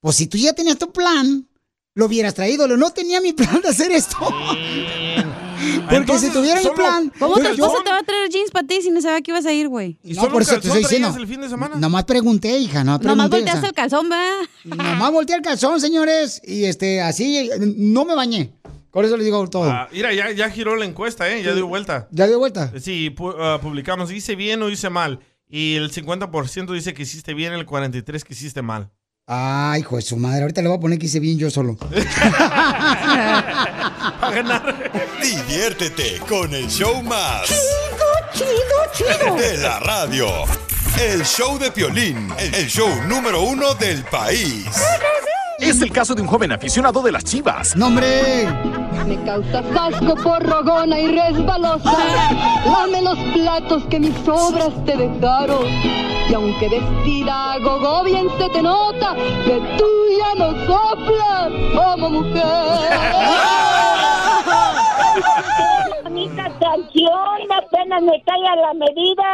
[0.00, 1.46] Pues si tú ya tenías tu plan,
[1.94, 2.66] lo hubieras traído.
[2.68, 4.16] No tenía mi plan de hacer esto.
[5.88, 7.12] Porque si tuviera mi plan...
[7.18, 9.30] ¿Cómo tu yo- esposa te va a traer jeans para ti si no sabía que
[9.30, 9.98] ibas a ir, güey?
[10.02, 11.14] No, por eso te estoy diciendo.
[11.76, 13.08] Nomás pregunté, hija, no pregunté.
[13.08, 14.32] Nomás o sea, volteaste el calzón, ¿verdad?
[14.64, 16.40] Nomás volteé el calzón, señores.
[16.44, 18.52] Y este, así, no me bañé.
[18.94, 19.64] Por eso le digo todo.
[19.70, 21.42] Ah, mira, ya, ya giró la encuesta, ¿eh?
[21.42, 22.06] Ya dio vuelta.
[22.12, 22.72] ¿Ya dio vuelta?
[22.80, 25.18] Sí, pu- ah, publicamos, hice bien o hice mal.
[25.48, 28.90] Y el 50% dice que hiciste bien, el 43% que hiciste mal.
[29.26, 30.42] Ay, hijo de su madre.
[30.42, 31.76] Ahorita le voy a poner que hice bien yo solo.
[35.22, 37.48] Diviértete con el show más.
[38.32, 38.48] Chido,
[38.92, 39.34] chido.
[39.36, 40.28] De la radio.
[41.00, 44.66] El show de Piolín, el show número uno del país.
[45.58, 47.76] Es el caso de un joven aficionado de las chivas.
[47.76, 48.46] ¡Nombre!
[49.06, 51.96] Me causas asco por rogona y resbalosa.
[52.66, 55.66] Lame los platos que mis obras te dejaron.
[56.28, 59.14] Y aunque vestida a gogo bien se te nota
[59.44, 59.86] que tú
[60.18, 62.44] ya no soplas como mujer.
[66.24, 67.12] bonita canción,
[67.50, 69.24] apenas me cae a la medida.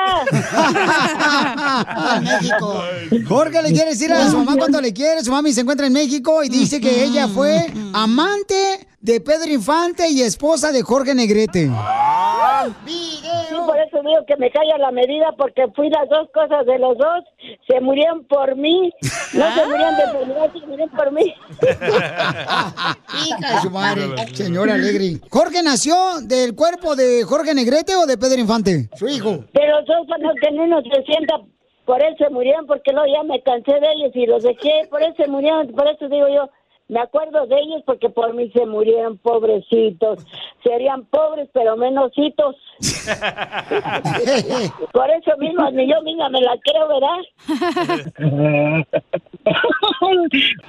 [2.21, 2.85] México.
[3.29, 5.23] Jorge le quiere decir a su mamá cuánto le quiere.
[5.23, 10.11] Su mami se encuentra en México y dice que ella fue amante de Pedro Infante
[10.11, 11.71] y esposa de Jorge Negrete.
[12.87, 13.21] Sí,
[13.71, 16.77] por eso digo que me cae a la medida porque fui las dos cosas de
[16.81, 17.25] los dos.
[17.69, 18.93] Se murieron por mí.
[19.33, 21.35] No se murieron de enfermedad, se murieron por mí.
[23.29, 24.03] Hija de su madre,
[24.35, 25.21] señora Alegre.
[25.31, 28.89] ¿Jorge nació del cuerpo de Jorge Negrete o de Pedro Infante?
[28.97, 29.45] Su hijo.
[29.53, 31.33] Pero los dos cuando tenían unos 60,
[31.85, 34.89] por eso se murieron, porque luego ya me cansé de ellos y los dejé.
[34.91, 36.51] Por eso se murieron, por eso digo yo,
[36.91, 40.27] me acuerdo de ellos porque por mí se murieron pobrecitos.
[40.65, 42.57] Serían pobres pero menositos.
[44.93, 47.19] por eso mismo ni yo misma me la creo, ¿verdad?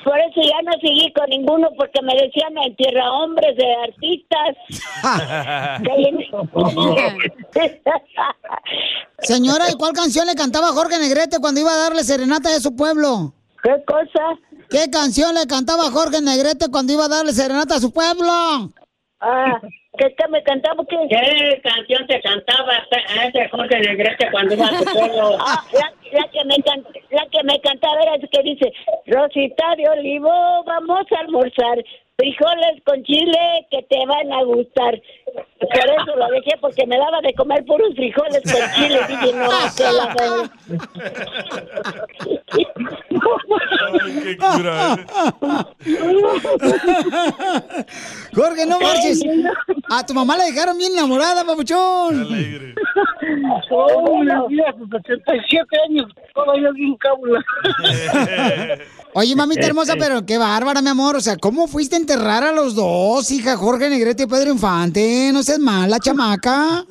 [0.04, 4.56] por eso ya no seguí con ninguno porque me decían en tierra hombres de artistas.
[9.20, 12.76] Señora, ¿y cuál canción le cantaba Jorge Negrete cuando iba a darle serenata de su
[12.76, 13.34] pueblo?
[13.64, 14.38] ¿Qué cosa?
[14.72, 18.32] ¿Qué canción le cantaba Jorge Negrete cuando iba a darle serenata a su pueblo?
[19.20, 19.60] Ah,
[19.98, 20.98] ¿qué que me cantaba qué?
[21.10, 25.38] ¿Qué canción te cantaba a ese Jorge Negrete cuando iba a tu pueblo?
[25.46, 28.72] Ah, la, la que me can- la que me cantaba era que dice,
[29.08, 31.84] Rosita de Olivo, vamos a almorzar,
[32.18, 35.00] frijoles con chile que te van a gustar.
[35.60, 39.00] Por eso lo dejé, porque me daba de comer puros frijoles con chile.
[39.08, 40.14] Dije, no, que la
[44.24, 44.98] qué cura,
[48.34, 49.22] Jorge, no marches.
[49.90, 52.28] A tu mamá la dejaron bien enamorada, papuchón.
[53.70, 57.44] Oh, la vida a sus 87 años, todavía bien cábula.
[59.14, 61.18] Oye, mamita hermosa, pero qué bárbara, mi amor.
[61.18, 63.58] O sea, ¿cómo fuiste a enterrar a los dos, hija?
[63.58, 65.21] Jorge Negrete y Pedro Infante.
[65.34, 66.84] No seas mala, chamaca.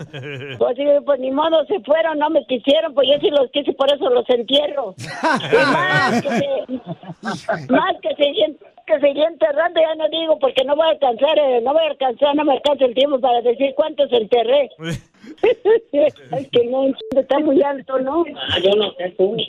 [0.59, 3.93] Pues, pues ni modo, se fueron, no me quisieron, pues yo sí los quise, por
[3.93, 4.95] eso los entierro.
[5.51, 10.77] Y más que se, más que seguí, que seguí enterrando, ya no digo, porque no
[10.77, 13.73] voy a alcanzar, eh, no voy a alcanzar, no me alcanza el tiempo para decir
[13.77, 14.71] cuántos enterré.
[15.43, 18.25] es que no, está muy alto, ¿no?
[18.37, 19.37] Ah, yo no sé tú.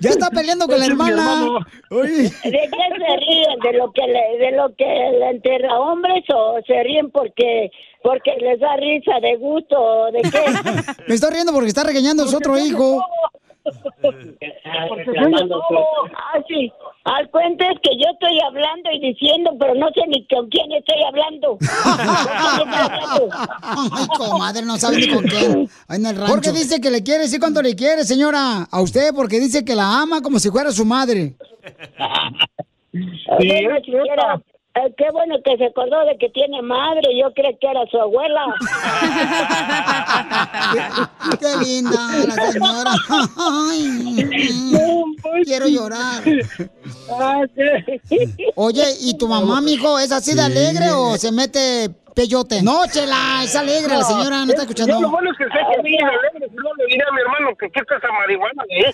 [0.00, 1.46] Ya está peleando con la hermana.
[1.90, 2.22] Oye.
[2.22, 3.60] ¿De qué se ríen?
[3.62, 7.70] ¿De lo que le, de lo que le enterra hombres o se ríen porque
[8.02, 10.44] porque les da risa de gusto o de qué?
[11.08, 13.04] Me estoy riendo porque está regañando a su otro hijo.
[16.14, 16.72] Ah, sí.
[17.04, 20.72] Al cuento es que yo estoy hablando y diciendo, pero no sé ni con quién
[20.72, 21.58] estoy hablando.
[23.62, 25.68] Ay, comadre, no sabe ni con quién.
[25.88, 26.32] En el rancho.
[26.32, 28.66] Porque dice que le quiere, sí, cuánto le quiere, señora.
[28.70, 31.34] A usted, porque dice que la ama como si fuera su madre.
[32.92, 37.02] Bueno, siquiera, eh, qué bueno que se acordó de que tiene madre.
[37.20, 38.54] Yo creo que era su abuela.
[41.40, 42.92] Qué linda la señora.
[43.36, 44.28] Ay,
[45.44, 46.22] quiero llorar.
[48.54, 52.62] Oye, ¿y tu mamá, mijo, es así de alegre o se mete peyote?
[52.62, 54.94] No, chela, es alegre la señora, no está escuchando.
[54.94, 57.20] Yo lo bueno es que sé que es alegre, si no le diré a mi
[57.20, 58.92] hermano que quita esa marihuana, ¿eh?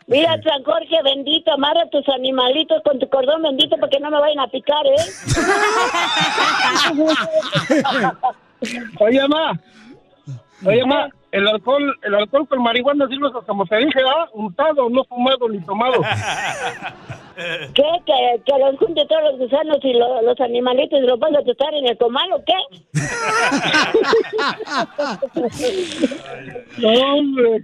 [0.06, 4.18] Mira, San Jorge bendito, amarra tus animalitos con tu cordón bendito para que no me
[4.20, 4.96] vayan a picar, ¿eh?
[9.00, 9.52] Oye, ma.
[10.66, 14.28] Oye, ma, el alcohol, el alcohol con marihuana sirve como te dije, ¿ah?
[14.32, 16.00] Untado, no fumado ni tomado.
[17.74, 17.82] ¿Qué?
[18.06, 21.42] ¿Que, que los junte todos los gusanos y lo- los animalitos y los van a
[21.42, 22.54] tostar en el comal o qué?
[26.78, 27.62] No, hombre.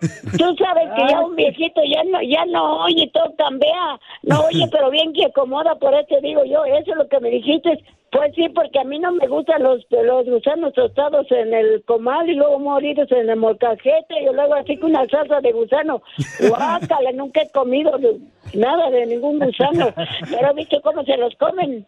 [0.00, 4.66] Tú sabes que ya un viejito ya no ya no oye todo cambia, no oye
[4.72, 7.84] pero bien que acomoda, por eso digo yo, eso es lo que me dijiste.
[8.12, 12.28] Pues sí, porque a mí no me gustan los, los gusanos tostados en el comal
[12.28, 16.02] y luego moridos en el molcajete y luego así con una salsa de gusano.
[16.48, 18.18] Guácala, nunca he comido de-
[18.54, 19.94] nada de ningún gusano,
[20.30, 21.86] pero he visto cómo se los comen.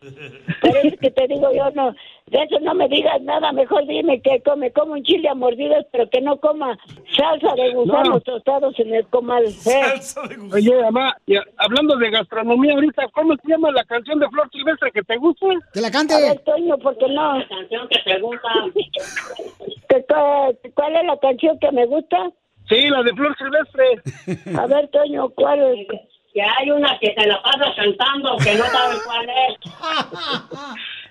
[0.62, 1.94] Pero es que te digo yo, no,
[2.28, 5.84] de eso no me digas nada, mejor dime que come, como un chile a mordidas,
[5.92, 6.78] pero que no coma
[7.14, 8.20] salsa de gusanos No.
[8.20, 9.44] tostados en el comal.
[9.44, 10.00] ¿eh?
[10.54, 14.48] Oye, mamá, y a- hablando de gastronomía ahorita, ¿cómo se llama la canción de Flor
[14.50, 15.46] Silvestre que te gusta?
[15.74, 16.13] Que la cante.
[16.14, 17.38] A ver, Toño, ¿por qué no?
[17.38, 18.48] La canción que te gusta.
[19.88, 22.30] ¿Qué- cuál, cuál es la canción que me gusta?
[22.68, 24.58] Sí, la de Flor Silvestre.
[24.58, 25.86] A ver, Toño, ¿cuál es?
[26.32, 29.58] Que hay una que te la pasa cantando que no sabes cuál es.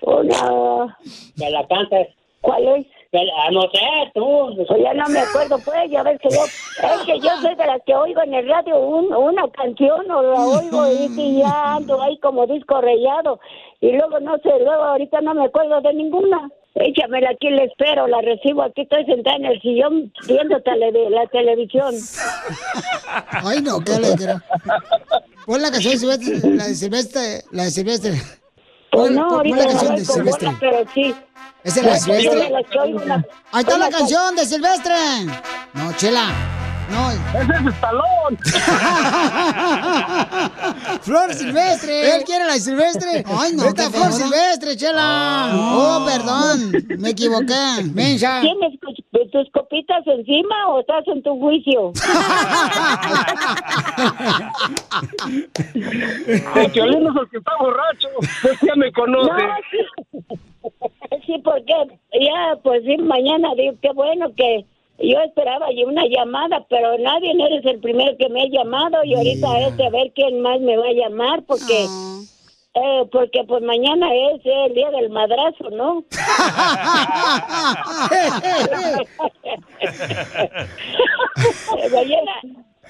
[0.02, 0.98] Una...
[1.36, 2.08] Que la cantes.
[2.40, 2.86] ¿Cuál es?
[3.22, 3.78] La- no sé,
[4.14, 4.64] tú.
[4.66, 7.66] Pues ya no me acuerdo, pues, ya ves que yo, es que yo soy de
[7.66, 11.74] las que oigo en el radio un- una canción o la oigo y, y ya
[11.76, 13.38] ando ahí como disco rayado.
[13.80, 16.50] Y luego, no sé, luego ahorita no me acuerdo de ninguna.
[16.76, 21.24] Échamela aquí, la espero, la recibo aquí, estoy sentada en el sillón viendo tele- la
[21.28, 21.94] televisión.
[23.44, 24.34] Ay, no, qué alegre.
[25.46, 28.12] Pon la canción de Silvestre, la de Silvestre, la de Silvestre.
[28.94, 30.56] Pues no, ahorita la canción de Silvestre.
[30.60, 31.14] pero sí.
[31.62, 33.24] ¿Esa es la de de Silvestre?
[33.52, 34.94] Ahí está la canción de Silvestre.
[35.74, 36.32] No, chela.
[36.90, 37.10] No.
[37.10, 38.38] Ese es Estalón.
[41.02, 42.16] Flor Silvestre.
[42.16, 43.22] Él quiere la Silvestre.
[43.26, 43.64] Ay, no.
[43.64, 45.50] Esta Flor Silvestre, chela.
[45.54, 46.72] Oh, perdón.
[46.98, 47.84] Me equivoqué.
[47.92, 48.40] Mensa.
[48.40, 49.04] ¿Quién escucha?
[49.34, 51.92] tus copitas encima o estás en tu juicio?
[56.54, 58.08] El es el que está borracho.
[58.42, 59.30] Pues ya me conoce.
[59.30, 59.38] No,
[59.70, 59.78] sí.
[61.26, 61.72] Sí, porque
[62.12, 64.66] ya, pues sí, mañana digo, qué bueno que
[64.98, 69.02] yo esperaba y una llamada, pero nadie, no eres el primero que me ha llamado
[69.04, 71.86] y ahorita es de ver quién más me va a llamar porque...
[72.76, 76.02] Eh, porque pues mañana es el día del madrazo, ¿no?
[81.92, 82.32] mañana,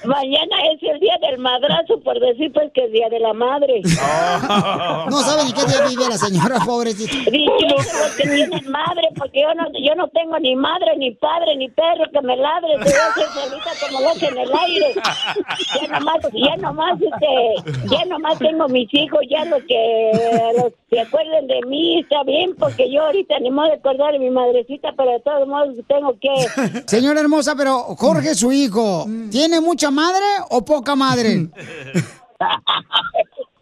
[0.05, 3.83] mañana es el día del madrazo, por decir pues que es día de la madre.
[5.11, 7.31] No sabe ni qué día vive la señora, pobrecita.
[7.31, 11.57] Dichosos los que tienen madre, porque yo no, yo no tengo ni madre, ni padre,
[11.57, 14.95] ni perro que me ladre, te voy a hacer solita como loca en el aire.
[15.75, 20.12] Ya nomás, ya nomás, este, ya nomás tengo mis hijos, ya los que
[20.57, 24.19] los que acuerden de mí, está bien, porque yo ahorita ni modo de acordar de
[24.19, 26.83] mi madrecita, pero de todos modos tengo que...
[26.87, 31.48] Señora hermosa, pero Jorge, su hijo, ¿tiene mucha madre o poca madre?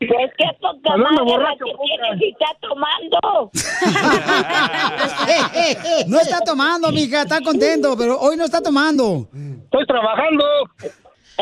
[0.08, 3.50] Pues qué poca Hablando madre borracho, que tiene si está tomando.
[6.08, 9.28] No está tomando, mija, está contento, pero hoy no está tomando.
[9.32, 10.44] Estoy trabajando.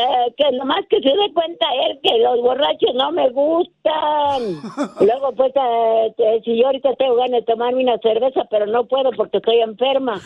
[0.00, 4.60] Eh, que nomás que se dé cuenta él que los borrachos no me gustan.
[5.06, 8.86] Luego, pues, eh, eh, si yo ahorita tengo ganas de tomarme una cerveza, pero no
[8.86, 10.20] puedo porque estoy enferma.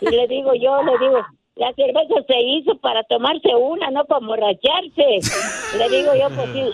[0.00, 1.20] Y le digo yo, le digo,
[1.54, 5.20] la cerveza se hizo para tomarse una, no para emborracharse.
[5.78, 6.64] Le digo yo, pues sí.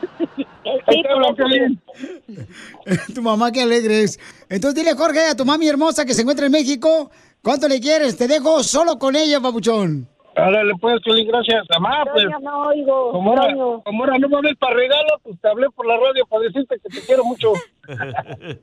[3.14, 4.18] Tu mamá qué alegre es.
[4.48, 7.10] Entonces dile, Jorge, a tu mami hermosa que se encuentra en México,
[7.42, 8.16] ¿cuánto le quieres?
[8.16, 10.08] Te dejo solo con ella, papuchón.
[10.36, 11.66] Ahora le puedes Piolín, gracias.
[11.70, 12.24] Mamá, pues.
[12.24, 15.66] Toño, no oigo, Como ahora, como ahora no me ves para regalo, pues te hablé
[15.70, 17.52] por la radio para decirte que te quiero mucho.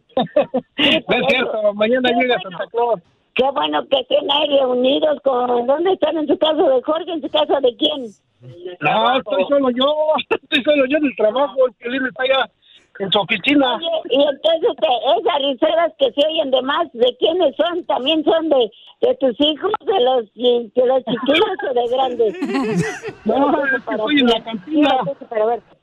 [0.77, 3.01] No es cierto, mañana llega Santa Claus.
[3.34, 5.67] Qué bueno que estén ahí reunidos con...
[5.67, 6.17] ¿Dónde están?
[6.17, 7.12] ¿En su casa de Jorge?
[7.12, 8.08] ¿En su casa de quién?
[8.82, 9.93] No, estoy solo yo,
[10.30, 12.49] estoy solo yo en el trabajo, el Piolín está allá
[12.99, 13.75] en su oficina.
[13.75, 14.88] Oye, y entonces este,
[15.19, 17.86] esas riseras que se oyen de más, ¿de quiénes son?
[17.86, 22.36] ¿También son de, de tus hijos, de los, de los chiquillos o de grandes?
[23.25, 24.97] No, es que estoy en la cantina.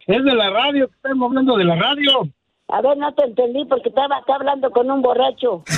[0.07, 2.29] Es de la radio, que estamos hablando de la radio.
[2.69, 5.63] A ver, no te entendí porque estaba acá hablando con un borracho.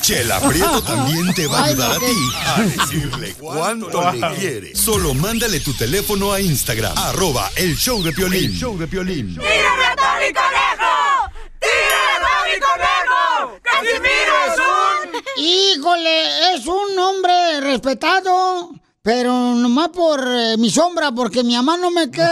[0.00, 2.06] Chela Prieto también te va a ayudar a ti
[2.46, 4.78] a decirle cuánto le quieres.
[4.80, 8.44] Solo mándale tu teléfono a Instagram, arroba el show de Piolín.
[8.44, 9.34] El show de Piolín.
[9.34, 11.28] ¡Tírame a Tony Conejo!
[11.60, 13.58] ¡Tírame a Tony Conejo!
[13.62, 14.64] ¡Casimiro es un...
[15.44, 18.70] Híjole, es un hombre respetado,
[19.02, 22.30] pero nomás por eh, mi sombra, porque mi mamá no me quiere.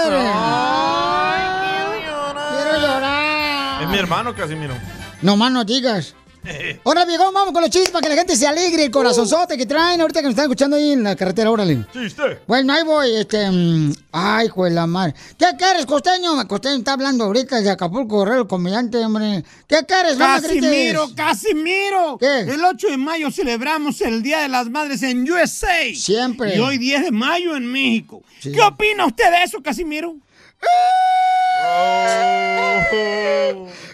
[2.55, 3.83] Quiero llorar.
[3.83, 4.75] Es mi hermano, Casimiro.
[5.21, 6.15] No más no digas.
[6.85, 9.67] Ahora, viejón, vamos con los chistes para que la gente se alegre, el corazonzote que
[9.67, 11.85] traen ahorita que nos están escuchando ahí en la carretera, órale.
[11.93, 12.41] ¡Chiste!
[12.47, 13.51] Bueno, ahí voy, este...
[13.51, 15.15] mm, Ay, juez la madre.
[15.39, 16.47] ¿Qué quieres, costeño?
[16.49, 19.45] Costeño está hablando ahorita de Acapulco, Guerrero, el comediante, hombre.
[19.69, 20.17] ¿Qué quieres?
[20.17, 20.61] No me grites.
[20.63, 22.19] Casimiro, Casimiro.
[22.21, 25.95] El 8 de mayo celebramos el Día de las Madres en USA.
[25.95, 26.57] Siempre.
[26.57, 28.23] Y hoy 10 de mayo en México.
[28.43, 30.17] ¿Qué opina usted de eso, Casimiro?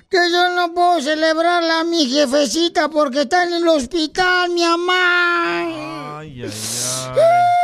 [0.08, 6.18] Que yo no puedo celebrarla a mi jefecita porque está en el hospital, mi mamá.
[6.18, 6.50] Ay, ay,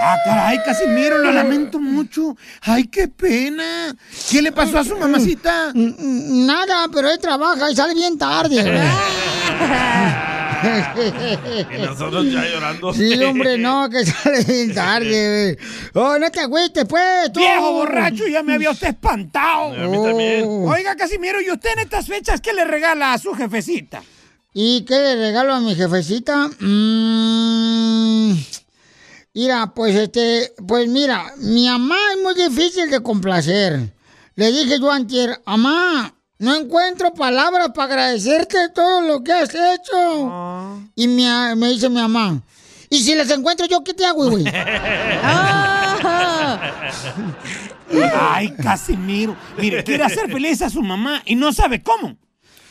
[0.00, 2.36] Ah, caray, Casimiro, lo lamento mucho.
[2.62, 3.96] Ay, qué pena.
[4.30, 5.72] ¿Qué le pasó a su mamacita?
[5.74, 8.62] Nada, pero él trabaja y sale bien tarde.
[11.78, 12.92] Y nosotros ya llorando.
[12.92, 15.56] Sí, hombre, no, que sale bien tarde.
[15.92, 16.04] güey.
[16.04, 17.40] Oh, no te agüites, pues, tú.
[17.40, 19.72] Viejo borracho, ya me había usted espantado.
[19.74, 20.44] A mí también.
[20.46, 24.02] Oiga, Casimiro, ¿y usted en estas fechas qué le regala a su jefecita?
[24.54, 26.48] ¿Y qué le regalo a mi jefecita?
[26.58, 28.32] Mm,
[29.34, 33.92] mira, pues este, pues mira, mi mamá es muy difícil de complacer.
[34.34, 40.80] Le dije yo antier, mamá, no encuentro palabras para agradecerte todo lo que has hecho.
[40.94, 42.40] Y mi a- me dice mi mamá,
[42.90, 44.44] ¿y si las encuentro yo qué te hago, güey?
[48.20, 49.36] Ay, Casimiro.
[49.58, 52.16] Mire, quiere hacer feliz a su mamá y no sabe cómo.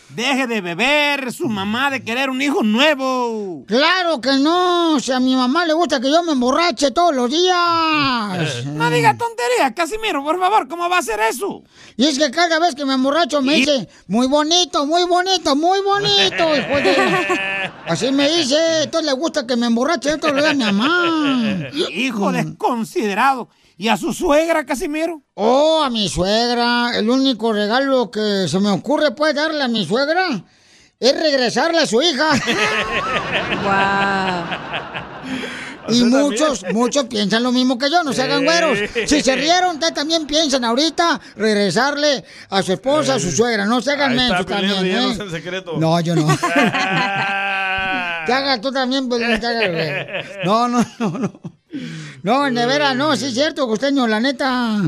[0.10, 3.65] Deje de beber, su mamá de querer un hijo nuevo.
[3.67, 7.13] Claro que no, o sea, a mi mamá le gusta que yo me emborrache todos
[7.13, 8.65] los días.
[8.67, 11.63] No diga tontería, Casimiro, por favor, ¿cómo va a hacer eso?
[11.98, 15.82] Y es que cada vez que me emborracho me dice, muy bonito, muy bonito, muy
[15.82, 16.56] bonito.
[16.56, 20.72] hijo de- Así me dice, entonces le gusta que me emborrache todos los días a
[20.72, 21.70] mi mamá.
[21.93, 23.50] Hijo desconsiderado.
[23.80, 25.22] ¿Y a su suegra, Casimiro?
[25.36, 26.98] Oh, a mi suegra.
[26.98, 30.44] El único regalo que se me ocurre pues darle a mi suegra
[31.00, 32.32] es regresarle a su hija.
[35.90, 38.78] Y muchos, muchos piensan lo mismo que yo, no se hagan güeros.
[39.06, 43.66] Si se rieron, ustedes también piensan ahorita regresarle a su esposa, a su suegra.
[43.66, 45.18] No se hagan mensos Piolín, también, ¿eh?
[45.18, 45.78] en secreto.
[45.78, 46.28] No, yo no.
[48.26, 49.90] Que hagas tú también, pues, hagas, güey.
[50.44, 51.57] No, no, no, no.
[52.23, 54.82] No, de veras, no, sí es cierto, costeño, la neta.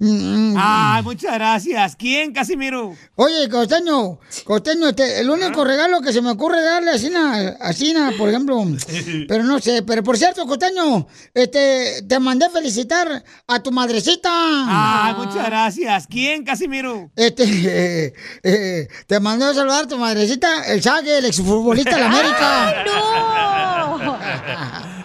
[0.00, 1.96] Ay, muchas gracias.
[1.96, 2.94] ¿Quién, Casimiro?
[3.16, 7.72] Oye, costeño, costeño, este, el único regalo que se me ocurre darle a Sina, a
[7.72, 8.62] Sina, por ejemplo,
[9.28, 14.30] pero no sé, pero por cierto, costeño, este, te mandé felicitar a tu madrecita.
[14.30, 16.06] Ay, muchas gracias.
[16.06, 17.10] ¿Quién, Casimiro?
[17.16, 22.00] Este, eh, eh, te mandé a saludar a tu madrecita, el Sague, el exfutbolista de
[22.00, 22.84] la América.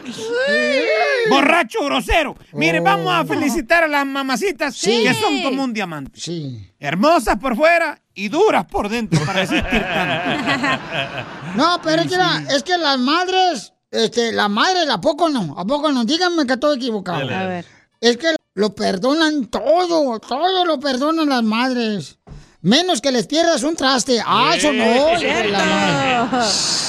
[1.29, 2.35] Borracho grosero.
[2.53, 2.83] Mire, Oh.
[2.83, 5.03] vamos a felicitar a las mamacitas Sí.
[5.03, 6.19] que son como un diamante.
[6.19, 6.71] Sí.
[6.79, 9.67] Hermosas por fuera y duras por dentro para tanto.
[11.55, 15.55] No, pero es que, la- es que las madres, este, la madre, ¿a poco no?
[15.57, 16.03] ¿A poco no?
[16.05, 17.19] Díganme que estoy equivocado.
[17.33, 17.65] A ver.
[18.01, 22.17] Es que lo perdonan todo, todo lo perdonan las madres.
[22.65, 24.19] Menos que les pierdas un traste.
[24.25, 24.83] Ah, eso no.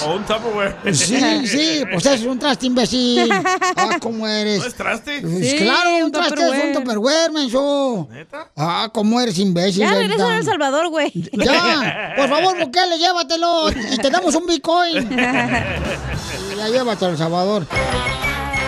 [0.07, 0.95] O un Tupperware.
[0.95, 3.31] Sí, sí, pues es un traste imbécil.
[3.79, 4.61] Ah, ¿cómo eres?
[4.61, 5.21] ¿No es traste?
[5.21, 7.31] Pues Sí, claro, un un traste es un Tupperware.
[7.31, 8.09] menso.
[8.57, 9.83] Ah, ¿cómo eres imbécil?
[9.83, 10.01] Ya Delta?
[10.01, 11.13] regresan a El Salvador, güey.
[11.33, 15.11] Ya, por favor, Bukele, llévatelo y te damos un Bitcoin.
[15.17, 17.67] ya llévatelo, El Salvador.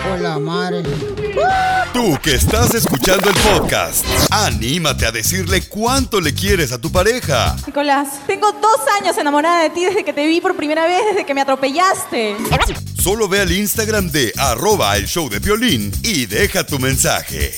[0.07, 0.83] Por la madre.
[1.93, 7.55] Tú que estás escuchando el podcast, anímate a decirle cuánto le quieres a tu pareja.
[7.65, 11.25] Nicolás, tengo dos años enamorada de ti desde que te vi por primera vez, desde
[11.25, 12.37] que me atropellaste.
[13.01, 17.51] Solo ve al Instagram de arroba el show de violín y deja tu mensaje.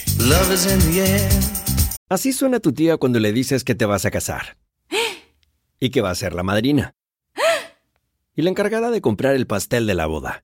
[2.10, 4.58] Así suena tu tía cuando le dices que te vas a casar.
[5.80, 6.94] Y que va a ser la madrina.
[8.36, 10.44] Y la encargada de comprar el pastel de la boda.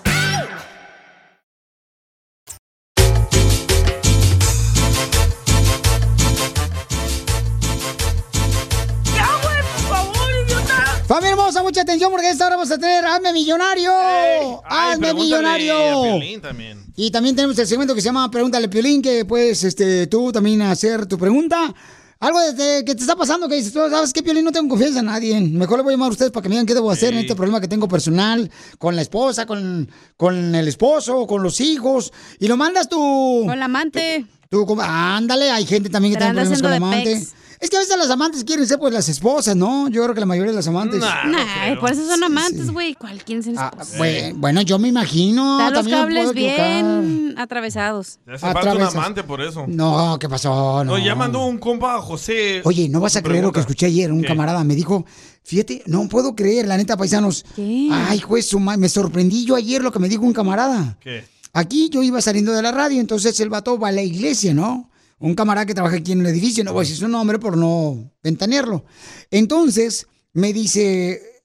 [11.11, 13.91] Familia hermosa, mucha atención porque esta hora vamos a tener Hazme Millonario.
[13.93, 15.75] Ay, Hazme Millonario.
[15.75, 16.85] a Piolín también.
[16.95, 20.61] Y también tenemos el segmento que se llama Pregúntale Piolín, que puedes este, tú también
[20.61, 21.75] hacer tu pregunta.
[22.17, 24.99] Algo desde que te está pasando que dices, tú sabes que Piolín no tengo confianza
[25.01, 25.41] en nadie.
[25.41, 27.19] Mejor le voy a llamar a ustedes para que me digan qué debo hacer en
[27.19, 32.13] este problema que tengo personal, con la esposa, con, con el esposo, con los hijos.
[32.39, 33.43] Y lo mandas tú.
[33.45, 34.25] Con la amante.
[34.49, 37.15] Tú, ándale, hay gente también que tiene problemas con la de amante.
[37.15, 37.40] pex.
[37.61, 39.87] Es que a veces las amantes quieren ser pues las esposas, ¿no?
[39.87, 40.99] Yo creo que la mayoría de las amantes.
[40.99, 42.95] Nah, por eso son amantes, güey.
[42.95, 45.59] ¿Cuál quién se Ah, Bueno, bueno, yo me imagino.
[45.59, 48.17] Están los cables bien atravesados.
[48.25, 49.65] Te hace falta un amante por eso.
[49.67, 50.83] No, ¿qué pasó?
[50.83, 50.97] No.
[50.97, 52.61] No, ya mandó un compa a José.
[52.63, 54.11] Oye, no vas a creer lo que escuché ayer.
[54.11, 54.27] Un ¿Qué?
[54.27, 55.05] camarada me dijo,
[55.43, 57.45] fíjate, no puedo creer, la neta, paisanos.
[57.57, 60.97] Ay, juez, me sorprendí yo ayer lo que me dijo un camarada.
[60.99, 61.25] ¿Qué?
[61.53, 64.90] Aquí yo iba saliendo de la radio, entonces el vato va a la iglesia, ¿no?
[65.21, 67.55] Un camarada que trabaja aquí en el edificio, no voy a decir su nombre por
[67.55, 68.83] no ventanearlo.
[69.29, 71.43] Entonces me dice,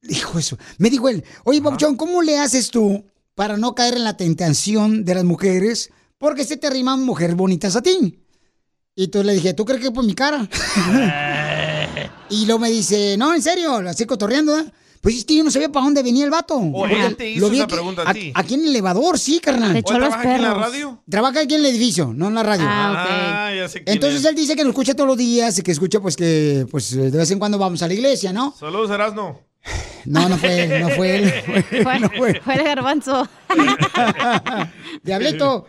[0.00, 3.04] dijo eso, me dijo él, oye, Bobchón, ¿cómo le haces tú
[3.34, 5.90] para no caer en la tentación de las mujeres?
[6.18, 8.20] Porque se te riman mujeres bonitas a ti.
[8.94, 10.48] Y entonces le dije, ¿tú crees que por mi cara?
[12.30, 14.72] y luego me dice, no, en serio, así cotorreando, ¿eh?
[15.04, 16.56] Pues es que yo no sabía para dónde venía el vato.
[16.56, 18.32] O él te hizo Lo vi esa aquí- pregunta a ti.
[18.34, 19.76] Aquí en el elevador, sí, carnal.
[19.76, 20.98] ¿O trabaja aquí en la radio?
[21.08, 22.64] Trabaja aquí en el edificio, no en la radio.
[22.66, 24.26] Ah, ya sé quién Entonces es.
[24.26, 27.10] él dice que nos escucha todos los días y que escucha pues que pues de
[27.10, 28.54] vez en cuando vamos a la iglesia, ¿no?
[28.58, 29.40] Saludos, Erasno.
[30.06, 31.32] No, no fue él, no fue él.
[31.82, 32.40] Fue, no fue.
[32.44, 33.28] fue el garbanzo.
[35.02, 35.66] Diablito.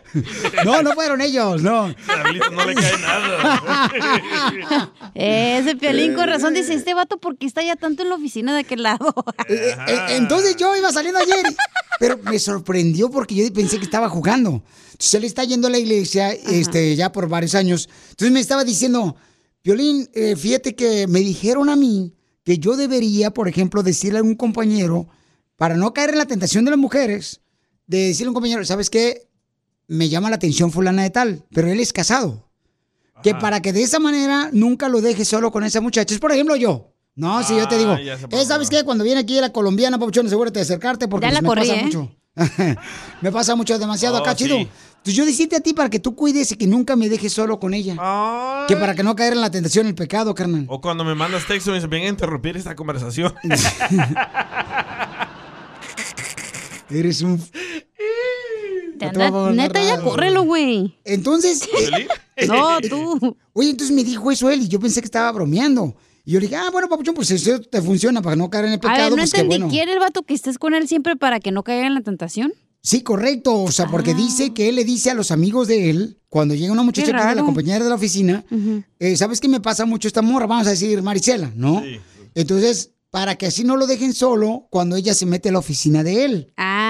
[0.64, 1.88] No, no fueron ellos, no.
[1.88, 4.92] Diablito no le cae nada.
[5.14, 8.52] Ese piolín con razón dice, este vato, ¿por qué está ya tanto en la oficina
[8.54, 9.14] de aquel lado?
[9.48, 9.74] Eh,
[10.10, 11.44] Entonces yo iba saliendo ayer,
[11.98, 14.62] pero me sorprendió porque yo pensé que estaba jugando.
[14.92, 17.88] Entonces él está yendo a la iglesia este, ya por varios años.
[18.10, 19.16] Entonces me estaba diciendo,
[19.62, 22.15] Violín, eh, fíjate que me dijeron a mí
[22.46, 25.08] que yo debería, por ejemplo, decirle a un compañero,
[25.56, 27.40] para no caer en la tentación de las mujeres,
[27.88, 29.26] de decirle a un compañero, ¿sabes qué?
[29.88, 32.48] Me llama la atención fulana de tal, pero él es casado.
[33.24, 36.14] Que para que de esa manera nunca lo dejes solo con esa muchacha.
[36.14, 36.92] Es por ejemplo yo.
[37.16, 38.84] No, si yo te digo, Ah, por eh, ¿sabes qué?
[38.84, 41.80] Cuando viene aquí la colombiana, papuchón, asegúrate de acercarte porque Ya la me corrí, pasa
[41.80, 41.84] ¿eh?
[41.84, 42.14] mucho.
[43.22, 44.44] me pasa mucho, demasiado Oh, acá, sí.
[44.44, 44.56] chido.
[44.58, 47.58] Entonces yo decirte a ti para que tú cuides y que nunca me dejes solo
[47.60, 47.94] con ella.
[48.68, 50.66] Que para que no caer en la tentación, el pecado, carnal.
[50.68, 53.32] O cuando me mandas texto me ven a interrumpir esta conversación.
[56.90, 57.42] Eres un...
[59.00, 60.96] Anda- neta, ya córrelo, güey.
[61.04, 61.68] Entonces...
[62.46, 63.34] No, tú.
[63.54, 65.96] Oye, entonces me dijo eso él y yo pensé que estaba bromeando.
[66.26, 68.72] Y yo le dije, ah, bueno, papuchón, pues eso te funciona para no caer en
[68.72, 68.98] el A pecado.
[68.98, 69.48] ver, no pues entendí.
[69.48, 69.68] bueno.
[69.68, 72.52] ¿Quiere el vato que estés con él siempre para que no caiga en la tentación?
[72.82, 73.62] Sí, correcto.
[73.62, 76.72] O sea, porque dice que él le dice a los amigos de él, cuando llega
[76.72, 78.44] una muchacha que es de la compañera de la oficina,
[78.98, 80.46] eh, ¿sabes qué me pasa mucho esta morra?
[80.46, 81.82] Vamos a decir Marisela, ¿no?
[82.34, 86.02] Entonces, para que así no lo dejen solo cuando ella se mete a la oficina
[86.04, 86.52] de él.
[86.56, 86.85] Ah,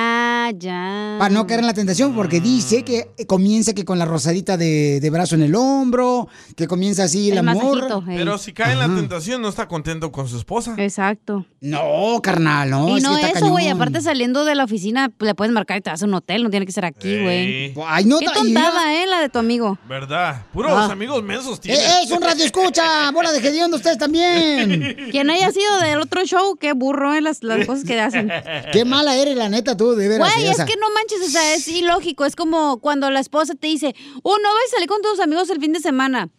[0.51, 1.17] ya.
[1.19, 5.01] Para no caer en la tentación, porque dice que comienza que con la rosadita de,
[5.01, 8.03] de brazo en el hombro, que comienza así el, amor.
[8.07, 10.75] Pero si cae en la tentación, no está contento con su esposa.
[10.79, 11.47] Exacto.
[11.61, 12.89] No, carnal, no.
[12.91, 13.69] y es no que eso, güey.
[13.69, 16.43] Aparte, saliendo de la oficina, pues, le puedes marcar y te vas a un hotel.
[16.43, 17.75] No tiene que ser aquí, güey.
[17.87, 19.79] Ay, no, Qué ta- tontada, eh, la de tu amigo.
[19.89, 20.45] ¿Verdad?
[20.53, 20.93] Puros Ah.
[20.93, 21.79] amigos mensos tiene.
[21.79, 24.97] Eh, es un radio escucha, bola de hediondo ustedes también.
[25.11, 28.31] Quien haya sido del otro show, qué burro, eh, las, las cosas que hacen.
[28.73, 30.29] Qué mala eres, la neta, tú, de veras.
[30.45, 32.25] Es que no manches, o sea, es ilógico.
[32.25, 35.51] Es como cuando la esposa te dice, oh, no vas a salir con tus amigos
[35.51, 36.31] el fin de semana.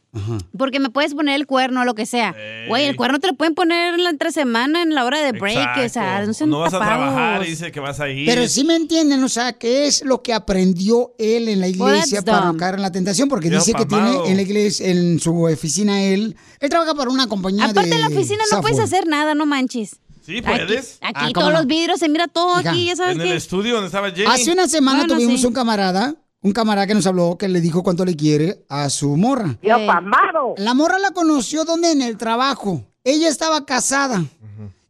[0.57, 2.35] Porque me puedes poner el cuerno o lo que sea.
[2.67, 5.31] Güey, el cuerno te lo pueden poner en la entre semana, en la hora de
[5.31, 5.85] break.
[5.85, 8.25] O sea, no sean no vas a trabajar y dice que vas a ir.
[8.25, 12.21] Pero sí me entienden, o sea, ¿qué es lo que aprendió él en la iglesia
[12.21, 13.29] para no caer en la tentación?
[13.29, 17.27] Porque dice que tiene en la iglesia, en su oficina, él, él trabaja para una
[17.27, 19.97] compañía Aparte de en la oficina no puedes hacer nada, no manches.
[20.27, 20.97] Sí, Aquí, puedes.
[21.01, 21.59] aquí Ah, ¿cómo todos no?
[21.59, 24.25] los vidrios, se mira todo Hija, aquí, ya sabes En el estudio donde estaba Jenny.
[24.29, 25.47] Hace una semana Bueno, tuvimos sí.
[25.47, 29.15] un camarada, un camarada que nos habló que le dijo cuánto le quiere a su
[29.15, 29.57] morra.
[29.63, 30.53] Yo pamado.
[30.57, 32.83] La morra la conoció donde en el trabajo.
[33.05, 34.25] Ella estaba casada.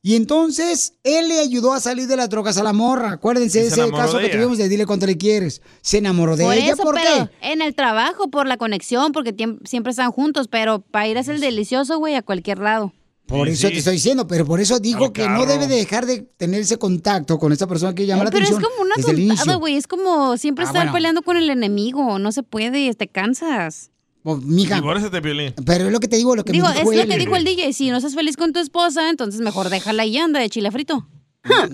[0.01, 3.11] Y entonces él le ayudó a salir de las drogas a la morra.
[3.11, 5.61] Acuérdense ese enamoró caso de que tuvimos de dile cuánto le quieres.
[5.81, 6.73] Se enamoró de Por ella.
[6.73, 7.51] eso, ¿Por pero qué?
[7.51, 9.35] en el trabajo, por la conexión, porque
[9.65, 12.93] siempre están juntos, pero para ir a ser delicioso, güey, a cualquier lado.
[13.27, 13.73] Por Sí, eso sí.
[13.73, 16.61] te estoy diciendo, pero por eso dijo Al que no debe de dejar de tener
[16.61, 18.71] ese contacto con esta persona que llama la pero es atención.
[18.71, 19.75] como una desde el tontada, güey.
[19.75, 20.93] Es como siempre Ah, estar bueno.
[20.93, 22.19] peleando con el enemigo.
[22.19, 23.91] No se puede, te cansas.
[24.23, 24.81] Pues, mija,
[25.21, 25.53] Piolín.
[25.65, 27.07] pero es lo que te digo, lo que Digo, me es dijo lo él.
[27.09, 27.73] que dijo el DJ.
[27.73, 31.07] Si no estás feliz con tu esposa, entonces mejor déjala y anda de chile frito.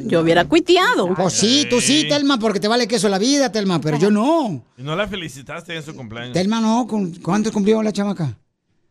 [0.06, 1.16] Yo hubiera cuiteado.
[1.16, 4.64] Pues sí, tú sí, Telma, porque te vale queso la vida, Telma, pero yo no.
[4.78, 6.34] Y no la felicitaste en su cumpleaños.
[6.34, 8.38] Telma no, ¿con- ¿cuánto cumplió la chamaca?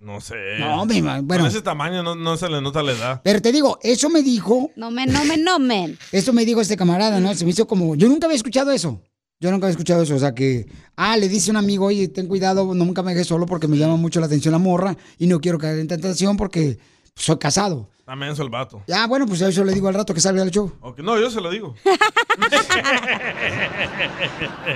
[0.02, 0.34] No sé.
[0.58, 1.44] No, mi ma- bueno.
[1.44, 3.20] Con ese tamaño no, no se le nota la edad.
[3.22, 5.96] Pero te digo, eso me dijo, No me, no me, no me.
[6.10, 7.32] eso me dijo este camarada, ¿no?
[7.34, 9.00] Se me hizo como, yo nunca había escuchado eso.
[9.38, 12.28] Yo nunca había escuchado eso, o sea que, ah, le dice un amigo, oye, ten
[12.28, 15.40] cuidado, nunca me dejes solo porque me llama mucho la atención la morra y no
[15.40, 16.78] quiero caer en tentación porque
[17.16, 17.88] soy casado.
[18.12, 18.82] Está menso el vato.
[18.86, 20.70] Ya, bueno, pues eso le digo al rato que salga del show.
[20.98, 21.74] No, yo se lo digo.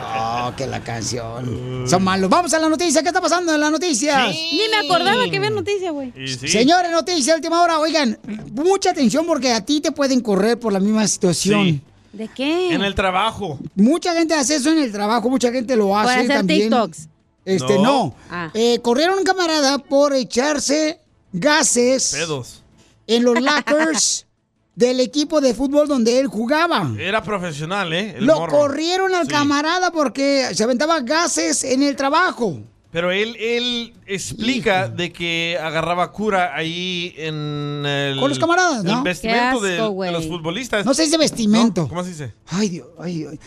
[0.02, 1.84] Oh, que la canción.
[1.86, 2.30] Son malos.
[2.30, 3.02] Vamos a la noticia.
[3.02, 4.30] ¿Qué está pasando en las noticias?
[4.30, 6.14] Ni me acordaba que había noticia, güey.
[6.16, 6.48] Y sí.
[6.48, 7.78] Señores, noticia, última hora.
[7.78, 8.18] Oigan,
[8.52, 11.64] mucha atención porque a ti te pueden correr por la misma situación.
[11.64, 11.80] Sí.
[12.14, 12.72] ¿De qué?
[12.72, 13.58] En el trabajo.
[13.74, 16.70] Mucha gente hace eso en el trabajo, mucha gente lo hace Por hacer también.
[16.70, 17.08] TikToks.
[17.44, 17.82] Este, No.
[17.82, 18.14] no.
[18.30, 18.50] Ah.
[18.54, 21.00] Eh, corrieron un camarada por echarse
[21.34, 22.62] gases Pedos.
[23.06, 24.26] En los lockers
[24.74, 26.92] del equipo de fútbol donde él jugaba.
[26.98, 28.16] Era profesional, ¿eh?
[28.18, 28.52] El Lo morro.
[28.58, 29.32] corrieron al Sí.
[29.32, 32.60] camarada porque se aventaba gases en el trabajo.
[32.92, 38.18] Pero él, él explica de que agarraba cura ahí en el...
[38.18, 38.98] Con los camaradas, ¿no?
[38.98, 39.78] El vestimento de,
[40.12, 40.84] los futbolistas.
[40.86, 41.82] No se dice vestimento.
[41.82, 41.88] ¿No?
[41.88, 42.32] ¿Cómo se dice?
[42.46, 43.38] Ay, Dios, ay, ay.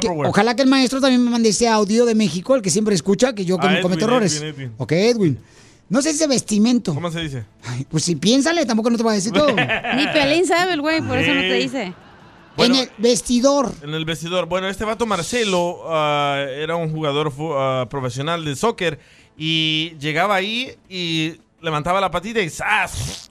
[0.00, 2.94] Que- ojalá que el maestro también me mande ese audio de México, el que siempre
[2.94, 4.36] escucha, que yo Ah, Edwin, cometo errores.
[4.36, 4.72] Edwin, Edwin.
[4.76, 5.38] Ok, Edwin.
[5.88, 6.94] No se dice vestimento.
[6.94, 7.44] ¿Cómo se dice?
[7.64, 9.48] Ay, pues si piénsale, tampoco no te va a decir todo.
[9.96, 11.94] Ni Pelín sabe el güey, por eso no te dice.
[12.56, 13.72] Bueno, en el vestidor.
[13.82, 14.46] En el vestidor.
[14.46, 18.98] Bueno, este vato Marcelo ah, era un jugador ah, profesional de soccer
[19.36, 23.30] y llegaba ahí y levantaba la patita y ¡zas!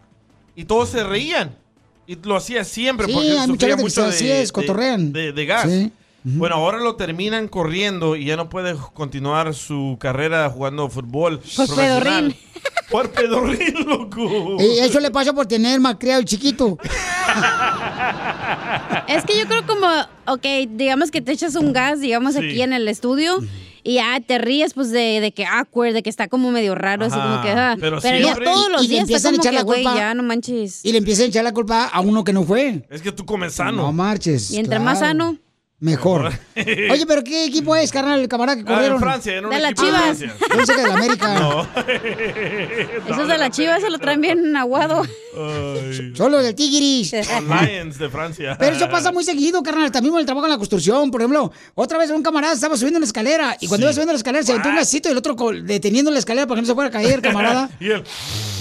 [0.55, 1.57] Y todos se reían.
[2.07, 5.11] Y lo hacía siempre Sí, porque hay mucha sufría mucho así de, es, cotorrean.
[5.11, 5.69] de- de gas.
[5.69, 5.91] Sí.
[6.27, 11.67] Bueno, ahora lo terminan corriendo y ya no puede continuar su carrera jugando fútbol Por
[11.67, 12.01] profesional.
[12.03, 12.35] pedorrín.
[12.89, 14.57] Por pedorrín, loco.
[14.59, 16.79] Eh, eso le pasa por tener malcriado el chiquito.
[19.07, 19.87] Es que yo creo como,
[20.27, 22.39] ok, digamos que te echas un gas, digamos, Sí.
[22.39, 23.39] aquí en el estudio.
[23.83, 27.05] Y ya te ríes, pues, de, de que awkward, de que está como medio raro,
[27.05, 27.49] así como que...
[27.51, 29.57] Ah, pero pero ya todos los y le días está empiezan a como echar que,
[29.57, 29.95] la güey, culpa.
[29.99, 30.83] ya no manches.
[30.83, 32.83] Y le empieza a echar la culpa a uno que no fue.
[32.89, 33.83] Es que tú comes sano.
[33.83, 34.49] No marches.
[34.49, 35.37] Y entre más sano.
[35.79, 36.31] Mejor.
[36.55, 38.99] Oye, pero ¿qué equipo es, carnal, el camarada que Ah, en corrieron?
[38.99, 40.01] Francia, era un De las de Chivas.
[40.01, 40.33] Francia.
[40.49, 41.33] Yo pensé que de la América.
[41.39, 41.61] No.
[43.09, 45.03] Eso es de la chiva, se lo traen bien aguado.
[46.15, 47.11] Solo del Tigris.
[47.11, 48.55] Lions de Francia.
[48.57, 49.91] Pero eso pasa muy seguido, carnal.
[49.91, 51.11] También con el trabajo en la construcción.
[51.11, 54.17] Por ejemplo, otra vez un camarada estaba subiendo una escalera y cuando iba subiendo la
[54.17, 56.73] escalera se aventó un gasito y el otro deteniendo la escalera para que no se
[56.73, 57.69] fuera a caer, camarada.
[57.81, 58.03] y él,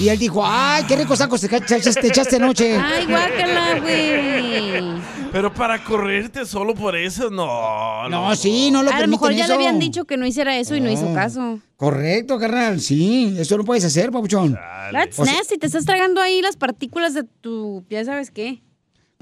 [0.00, 2.76] Y él dijo, ay, qué rico sacos te echaste, te echaste anoche.
[2.76, 5.00] Ay, guácala, güey.
[5.30, 8.08] Pero para correrte solo por eso, no.
[8.08, 9.54] No, sí, no lo A lo mejor ya le eso.
[9.54, 11.14] habían dicho que no hiciera eso y no hizo No.
[11.14, 11.58] caso.
[11.76, 12.80] Correcto, carnal.
[12.80, 14.54] Sí, eso lo puedes hacer, papuchón.
[14.92, 17.84] That's O sea, nasty, te estás tragando ahí las partículas de tu...
[17.90, 18.62] ya sabes qué.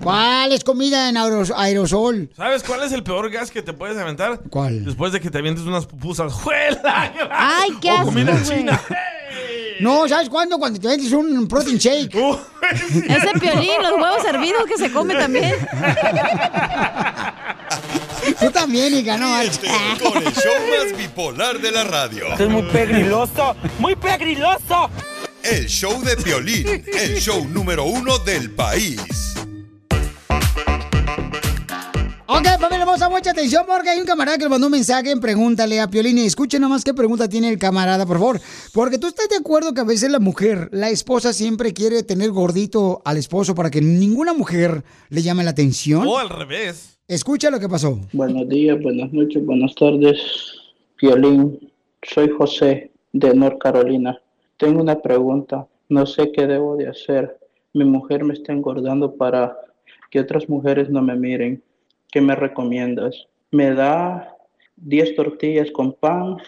[0.02, 2.30] ¿Cuál es comida en aeros- aerosol?
[2.36, 4.40] ¿Sabes cuál es el peor gas que te puedes aventar?
[4.50, 4.84] ¿Cuál?
[4.84, 6.32] Después de que te avientes unas pupusas.
[6.42, 7.12] ¡Juela!
[7.30, 8.44] Ay, qué asco, comida güey.
[8.58, 8.80] china.
[9.80, 10.58] No, ¿sabes cuándo?
[10.58, 12.14] Cuando te metes un protein shake.
[12.14, 15.54] Ese piolín, los huevos hervidos que se come también.
[18.43, 19.28] Tú también, hija, no.
[20.03, 22.26] Con el show más bipolar de la radio.
[22.32, 24.90] Esto es muy pegriloso, muy pegriloso.
[25.45, 29.01] El show de Piolín, el show número uno del país.
[32.26, 35.20] Ok, familia hermosa, mucha atención porque hay un camarada que le mandó un mensaje en
[35.20, 38.40] Pregúntale a Piolín y escuchen nomás qué pregunta tiene el camarada, por favor.
[38.72, 42.30] Porque tú estás de acuerdo que a veces la mujer, la esposa siempre quiere tener
[42.30, 46.07] gordito al esposo para que ninguna mujer le llame la atención.
[46.09, 46.99] O al revés.
[47.12, 48.00] Escucha lo que pasó.
[48.14, 50.18] Buenos días, buenas noches, buenas tardes.
[50.96, 54.18] Piolín, soy José de North Carolina.
[54.56, 55.68] Tengo una pregunta.
[55.90, 57.36] No sé qué debo de hacer.
[57.74, 59.54] Mi mujer me está engordando para
[60.10, 61.62] que otras mujeres no me miren.
[62.10, 63.26] ¿Qué me recomiendas?
[63.50, 64.34] Me da
[64.76, 66.38] 10 tortillas con pan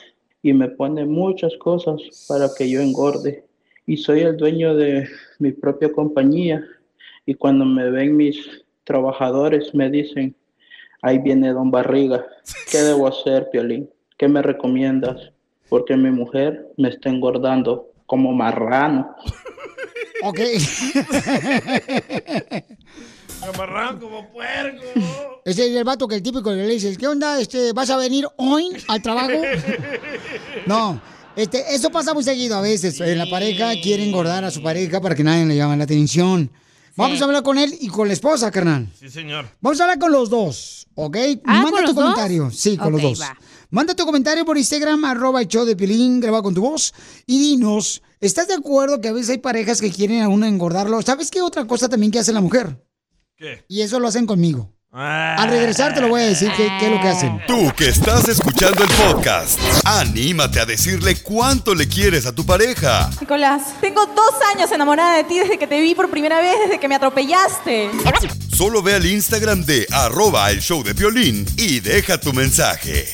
[0.43, 3.45] y me pone muchas cosas para que yo engorde.
[3.85, 5.07] Y soy el dueño de
[5.39, 6.65] mi propia compañía.
[7.27, 10.35] Y cuando me ven mis trabajadores me dicen,
[11.05, 12.27] ahí viene Don Barriga.
[12.71, 13.91] ¿Qué debo hacer, Piolín?
[14.17, 15.31] ¿Qué me recomiendas?
[15.69, 19.15] Porque mi mujer me está engordando como marrano.
[20.23, 20.39] Ok.
[23.43, 25.43] Me amarran como puerco.
[25.45, 27.39] Ese es el vato que el típico que le dices, ¿qué onda?
[27.39, 29.33] Este, ¿Vas a venir hoy al trabajo?
[30.67, 30.99] No,
[31.37, 32.99] este, eso pasa muy seguido a veces.
[33.01, 36.51] En la pareja quiere engordar a su pareja para que nadie le llame la atención.
[36.97, 38.89] Vamos a hablar con él y con la esposa, carnal.
[38.99, 39.47] Sí, señor.
[39.61, 41.17] Vamos a hablar con los dos, ¿ok?
[41.45, 41.95] Ah, Manda ¿con tu dos?
[41.95, 42.51] comentario.
[42.51, 43.21] Sí, con los dos.
[43.21, 43.37] va.
[43.71, 46.95] Manda tu comentario por Instagram, arroba el show de Pilín, grabado con tu voz.
[47.27, 51.03] Y dinos, ¿estás de acuerdo que a veces hay parejas que quieren a uno engordarlo?
[51.03, 52.85] ¿Sabes qué otra cosa también que hace la mujer?
[53.37, 53.65] ¿Qué?
[53.67, 54.73] Y eso lo hacen conmigo.
[54.97, 55.35] Ah.
[55.43, 57.43] Al regresar te lo voy a decir qué, qué es lo que hacen.
[57.49, 63.11] Tú que estás escuchando el podcast, anímate a decirle cuánto le quieres a tu pareja.
[63.21, 66.79] Nicolás, tengo dos años enamorada de ti desde que te vi por primera vez, desde
[66.79, 67.91] que me atropellaste.
[68.57, 73.09] Solo ve al Instagram de arroba el show de Piolín y deja tu mensaje.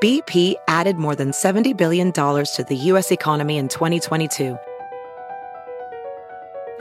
[0.00, 3.12] BP added more than $70 billion to the U.S.
[3.12, 4.56] economy in 2022.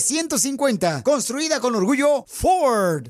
[0.00, 3.08] F-150, construida con orgullo Ford.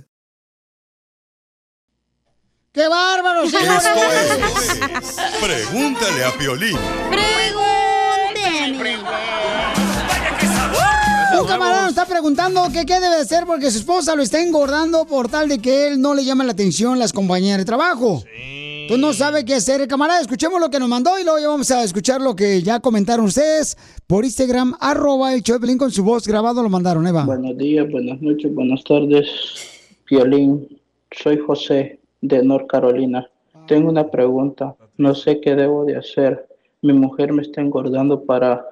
[2.72, 6.78] ¡Qué bárbaro, Esto es Pregúntale a Piolín.
[11.40, 15.28] Un camarada está preguntando que qué debe hacer porque su esposa lo está engordando por
[15.28, 18.24] tal de que él no le llama la atención las compañeras de trabajo.
[18.88, 20.20] Tú no sabe qué hacer, camarada.
[20.20, 23.26] Escuchemos lo que nos mandó y luego ya vamos a escuchar lo que ya comentaron
[23.26, 23.76] ustedes
[24.06, 27.24] por Instagram, arroba el Pelín con su voz grabado, lo mandaron, Eva.
[27.24, 29.28] Buenos días, buenas noches, buenas tardes.
[30.04, 30.80] Piolín,
[31.12, 33.28] soy José de North Carolina.
[33.68, 34.74] Tengo una pregunta.
[34.96, 36.48] No sé qué debo de hacer.
[36.82, 38.66] Mi mujer me está engordando para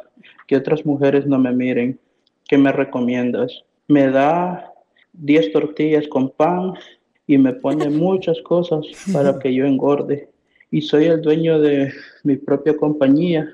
[0.47, 1.99] que otras mujeres no me miren.
[2.49, 3.63] ¿Qué me recomiendas?
[3.87, 4.73] Me da
[5.13, 6.75] 10 tortillas con pan
[7.29, 8.81] y me pone muchas cosas
[9.13, 10.31] para que yo engorde.
[10.71, 11.93] Y soy el dueño de
[12.25, 13.49] mi propia compañía.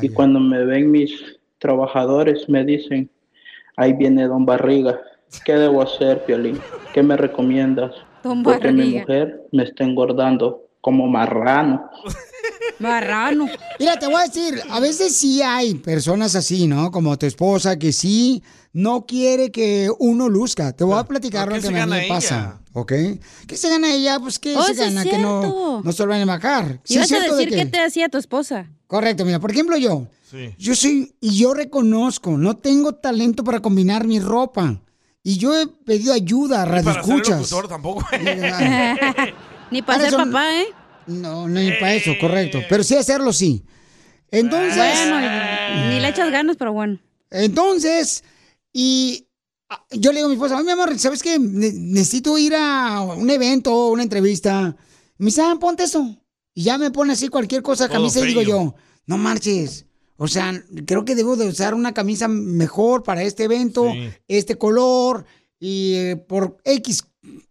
[0.00, 1.10] Y cuando me ven mis
[1.58, 3.10] trabajadores me dicen,
[3.76, 5.00] ahí viene Don Barriga.
[5.44, 6.60] ¿Qué debo hacer, Piolín?
[6.94, 7.92] ¿Qué me recomiendas?
[8.22, 11.90] Don Porque mi mujer me está engordando como marrano.
[12.78, 13.48] Marrano.
[13.80, 16.92] Mira, te voy a decir, a veces sí hay personas así, ¿no?
[16.92, 18.42] Como tu esposa que sí
[18.72, 20.72] no quiere que uno luzca.
[20.72, 22.92] Te voy a platicar ¿Pero lo que a mí me pasa, ¿ok?
[23.46, 24.18] ¿Qué se gana ella?
[24.20, 26.80] Pues que Oh, se gana que no, no se lo van a bajar.
[26.84, 28.70] Sí, Ibas a de decir que- qué te hacía tu esposa.
[28.86, 30.06] Correcto, mira, por ejemplo yo.
[30.30, 30.54] Sí.
[30.58, 34.80] Yo soy, y yo reconozco, no tengo talento para combinar mi ropa.
[35.22, 37.38] Y yo he pedido ayuda a Para ser radioescuchas.
[37.40, 38.06] locutor tampoco.
[39.70, 40.66] Ni para Ahora ser papá, ¿eh?
[41.06, 42.60] No, no, ni para eso, correcto.
[42.68, 43.64] Pero sí hacerlo, sí.
[44.30, 44.76] Entonces.
[44.76, 45.18] Bueno,
[45.90, 46.98] ni le echas ganas, pero bueno.
[47.30, 48.24] Entonces,
[48.72, 49.27] y ah,
[49.92, 51.38] yo le digo a mi esposa, "Ay, mi amor, ¿sabes qué?
[51.38, 54.76] Ne- necesito ir a un evento, una entrevista.
[55.18, 56.16] Me dice, ah, ponte eso.
[56.54, 58.74] Y ya me pone así cualquier cosa, camisa, y digo yo,
[59.06, 59.86] no marches.
[60.16, 60.52] O sea,
[60.86, 64.10] creo que debo de usar una camisa mejor para este evento, Sí.
[64.26, 65.24] este color,
[65.60, 67.04] y eh, por X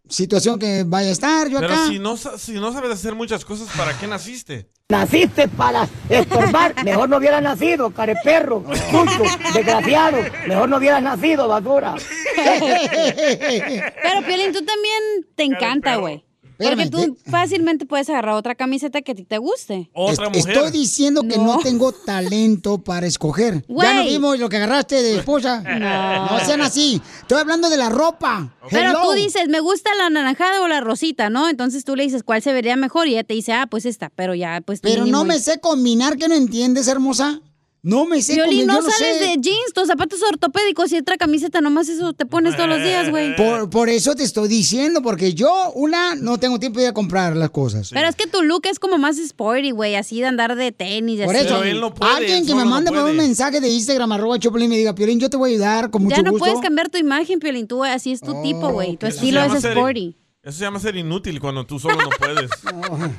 [0.08, 1.86] situación que vaya a estar yo Pero acá.
[1.88, 4.68] si no, sa- si no sabes hacer muchas cosas, ¿para qué naciste?
[4.90, 11.94] Naciste para estorbar, mejor no hubieras nacido, careperro, sucio, desgraciado, mejor no hubieras nacido, basura.
[12.36, 16.24] Pero, Piolín, tú también te encanta, güey.
[16.58, 19.90] Porque tú fácilmente puedes agarrar otra camiseta que a ti te guste.
[19.94, 21.58] Est- Estoy diciendo que no.
[21.62, 23.64] tengo talento para escoger.
[23.68, 25.62] Ya no vimos lo que agarraste de esposa.
[25.78, 26.26] No.
[26.38, 27.00] No sean así.
[27.20, 28.52] Estoy hablando de la ropa.
[28.70, 31.48] Pero tú dices, me gusta la anaranjada o la rosita, ¿no?
[31.48, 34.10] Entonces tú le dices cuál se vería mejor y ella te dice, ah, pues esta.
[34.10, 37.40] Pero ya, pues Pero no me sé combinar, ¿qué no entiendes, hermosa?
[37.80, 38.66] No me sé combinar.
[38.66, 39.24] no yo no sales sé.
[39.24, 43.08] de jeans, tus zapatos ortopédicos y otra camiseta, nomás eso te pones todos los días,
[43.08, 43.36] güey.
[43.36, 46.92] Por, por eso te estoy diciendo, porque yo, una, no tengo tiempo de ir a
[46.92, 47.90] comprar las cosas.
[47.92, 51.20] Pero es que tu look es como más sporty, güey, así de andar de tenis.
[51.24, 51.46] Por así.
[51.46, 51.56] eso,
[52.00, 55.20] alguien que me mande por un mensaje de Instagram, arroba Choplin, y me diga, Piolín,
[55.20, 56.44] yo te voy a ayudar con mucho Ya no gusto.
[56.46, 58.96] puedes cambiar tu imagen, Piolín, tú, así es tu tipo, güey.
[58.96, 60.16] Tu estilo es ser- sporty.
[60.42, 62.50] Eso se llama ser inútil cuando tú solo no puedes.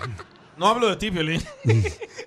[0.57, 1.41] No hablo de ti, Piolín.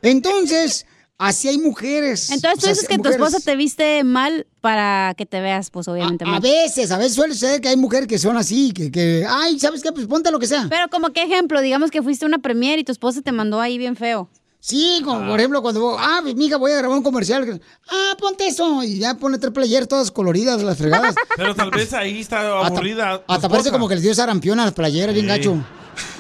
[0.01, 0.87] Entonces,
[1.19, 2.31] así hay mujeres.
[2.31, 5.71] Entonces tú O sea, dices que tu esposa te viste mal para que te veas,
[5.71, 6.41] pues obviamente A mal.
[6.41, 9.83] veces, a veces suele ser que hay mujeres que son así, que, que ay, ¿sabes
[9.83, 9.93] qué?
[9.93, 10.67] Pues ponte lo que sea.
[10.69, 13.61] Pero como qué ejemplo, digamos que fuiste a una premiere y tu esposa te mandó
[13.61, 14.29] ahí bien feo.
[14.65, 17.61] Sí, como por ejemplo cuando, ah, pues, mija, voy a grabar un comercial.
[17.91, 18.85] Ah, ponte eso.
[18.85, 21.17] Y ya pone tres playeras todas coloridas, las fregadas.
[21.37, 23.25] Pero tal vez ahí está aburrida.
[23.27, 25.29] Hasta parece como que les dio sarampión a las playeras, bien Sí.
[25.29, 25.65] gacho.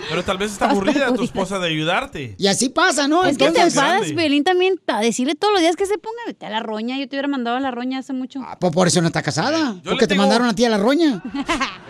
[0.08, 2.34] Pero tal vez está aburrida tu esposa de ayudarte.
[2.38, 3.24] Y así pasa, ¿no?
[3.24, 6.46] es que te enfadas, Piolín, también a decirle todos los días que se ponga vete
[6.46, 6.98] a la roña.
[6.98, 8.40] Yo te hubiera mandado a la roña hace mucho.
[8.60, 9.76] Pues por eso no está casada.
[9.82, 11.22] Yo porque te mandaron a ti a la roña.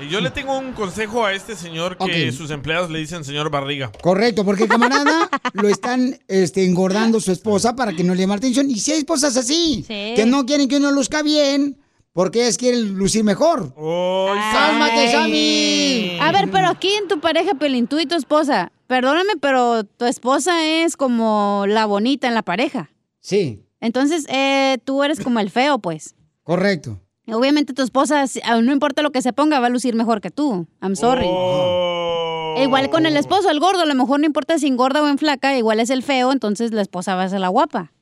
[0.01, 3.51] Eh, Yo le tengo un consejo a este señor que sus empleados le dicen señor
[3.51, 3.93] Barriga.
[4.01, 8.35] Correcto, porque el camarada lo están este, engordando su esposa para que no le llame
[8.35, 8.70] la atención.
[8.70, 10.14] Y si hay esposas así, Sí.
[10.16, 11.76] que no quieren que uno luzca bien,
[12.13, 13.75] porque ellas quieren lucir mejor.
[13.75, 16.19] ¡Cálmate, Sammy!
[16.21, 20.05] A ver, pero aquí en tu pareja, Pelín, tú y tu esposa, perdóname, pero tu
[20.05, 22.91] esposa es como la bonita en la pareja.
[23.21, 23.65] Sí.
[23.81, 26.15] Entonces, eh, tú eres como el feo, pues.
[26.43, 27.01] Correcto.
[27.29, 30.31] Obviamente tu esposa, ah, no importa lo que se ponga, va a lucir mejor que
[30.31, 30.67] tú.
[30.81, 31.27] I'm sorry.
[31.27, 32.55] Oh.
[32.57, 35.09] E Igual con el esposo, el gordo, a lo mejor no importa si engorda o
[35.09, 37.93] en flaca, igual es el feo, entonces la esposa va a ser la guapa.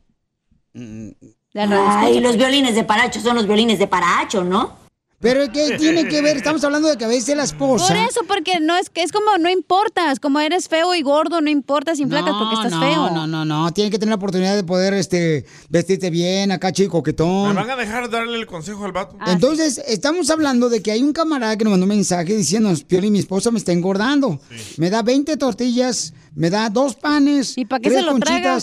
[1.53, 4.79] Ya no Ay, los violines de paracho son los violines de paracho, ¿no?
[5.21, 6.39] Pero ¿qué tiene que ver?
[6.39, 7.89] Estamos hablando de que a veces la esposa...
[7.89, 11.43] Por eso, porque no es que es como no importas, como eres feo y gordo,
[11.43, 13.11] no importa sin flacas porque estás no, feo.
[13.11, 16.97] No, no, no, tiene que tener la oportunidad de poder este, vestirte bien, acá chico,
[16.97, 17.55] ¿Me coquetón.
[17.55, 19.19] van a dejar darle el consejo al vato?
[19.21, 22.73] Ah, Entonces, estamos hablando de que hay un camarada que nos mandó un mensaje diciendo,
[22.87, 24.41] Pioli, mi esposa me está engordando.
[24.79, 28.59] Me da 20 tortillas, me da dos panes, ¿Y para qué tres se lo traga?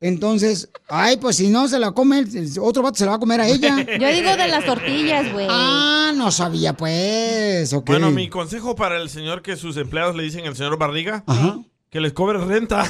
[0.00, 3.20] Entonces, ay, pues si no se la come, el otro vato se la va a
[3.20, 3.78] comer a ella.
[3.98, 5.46] Yo digo de las tortillas, güey.
[5.50, 7.72] Ah, no sabía, pues.
[7.84, 11.58] Bueno, mi consejo para el señor que sus empleados le dicen al señor Barriga, Ajá.
[11.90, 12.84] que les cobre renta.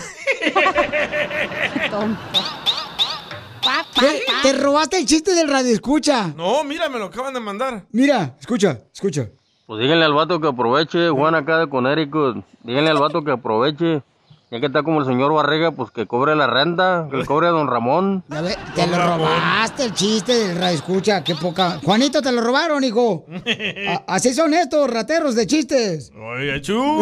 [3.99, 4.21] ¿Qué?
[4.43, 6.29] Te robaste el chiste del radio escucha.
[6.37, 7.85] No, mira, me lo acaban de mandar.
[7.93, 9.29] Mira, escucha, escucha.
[9.67, 12.45] Pues díganle al vato que aproveche, Juan acá de Connecticut.
[12.63, 14.03] Díganle al vato que aproveche.
[14.49, 17.49] Ya que está como el señor Barriga, pues que cobre la renta, que le cobre
[17.49, 18.23] a don Ramón.
[18.29, 21.81] Ya ve, te lo robaste el chiste del radio escucha, qué poca.
[21.83, 23.27] Juanito, te lo robaron, hijo.
[23.89, 26.13] A- así son estos rateros de chistes.
[26.17, 26.77] Oye, chu.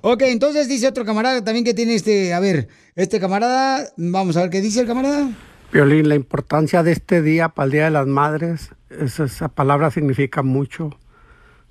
[0.00, 2.66] ok, entonces dice otro camarada también que tiene este, a ver,
[2.96, 5.28] este camarada, vamos a ver qué dice el camarada.
[5.72, 9.90] Violín, la importancia de este día para el Día de las Madres, esa, esa palabra
[9.90, 10.90] significa mucho.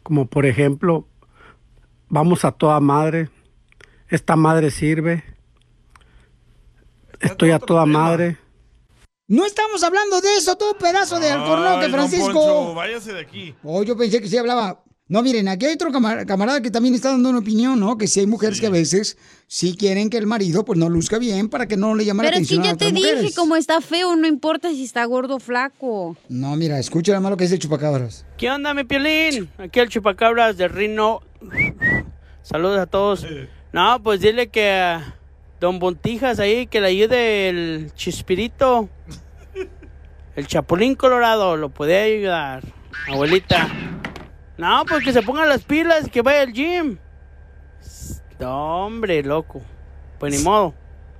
[0.04, 1.08] Como por ejemplo,
[2.10, 3.30] vamos a toda madre,
[4.10, 5.24] esta madre sirve,
[7.20, 8.38] estoy a toda madre.
[9.28, 12.32] No estamos hablando de eso, tú pedazo de alcornoque, Ay, Francisco.
[12.32, 13.56] Poncho, váyase de aquí.
[13.64, 14.84] Oh, yo pensé que sí hablaba.
[15.08, 17.96] No, miren, aquí hay otro camar- camarada que también está dando una opinión, ¿no?
[17.96, 21.20] Que sí hay mujeres que a veces sí quieren que el marido pues no luzca
[21.20, 22.92] bien para que no le llame la Pero es que atención a ya te
[23.22, 26.18] dije, como está feo, no importa si está gordo o flaco.
[26.28, 28.26] No, mira, escucha lo malo que dice el chupacabras.
[28.36, 29.48] ¿Qué onda, mi piolín?
[29.60, 31.22] Aquí el chupacabras de Rino.
[32.42, 33.28] Saludos a todos.
[33.74, 35.16] No, pues dile que a
[35.60, 38.90] Don Bontijas ahí que le ayude el chispirito.
[40.36, 42.64] El chapulín colorado lo puede ayudar.
[43.08, 43.70] Abuelita.
[44.58, 46.98] No, pues que se pongan las pilas y que vaya al gym.
[48.40, 49.62] No, hombre, loco.
[50.20, 50.74] Pues ni modo.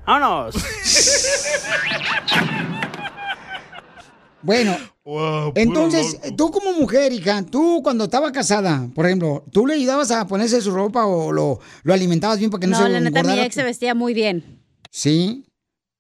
[0.06, 0.56] Vámonos.
[4.42, 4.78] Bueno,
[5.56, 10.28] entonces, tú como mujer, hija, tú cuando estaba casada, por ejemplo, ¿tú le ayudabas a
[10.28, 13.24] ponerse su ropa o lo, lo alimentabas bien para que no, No, se la neta,
[13.24, 14.64] mi ex se vestía muy bien.
[14.92, 15.46] Sí.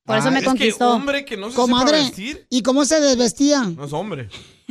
[0.06, 3.00] Por eso me es que hombre que no se Comadre, sepa vestir, ¿y cómo se
[3.00, 3.64] desvestía?
[3.64, 4.30] no es hombre.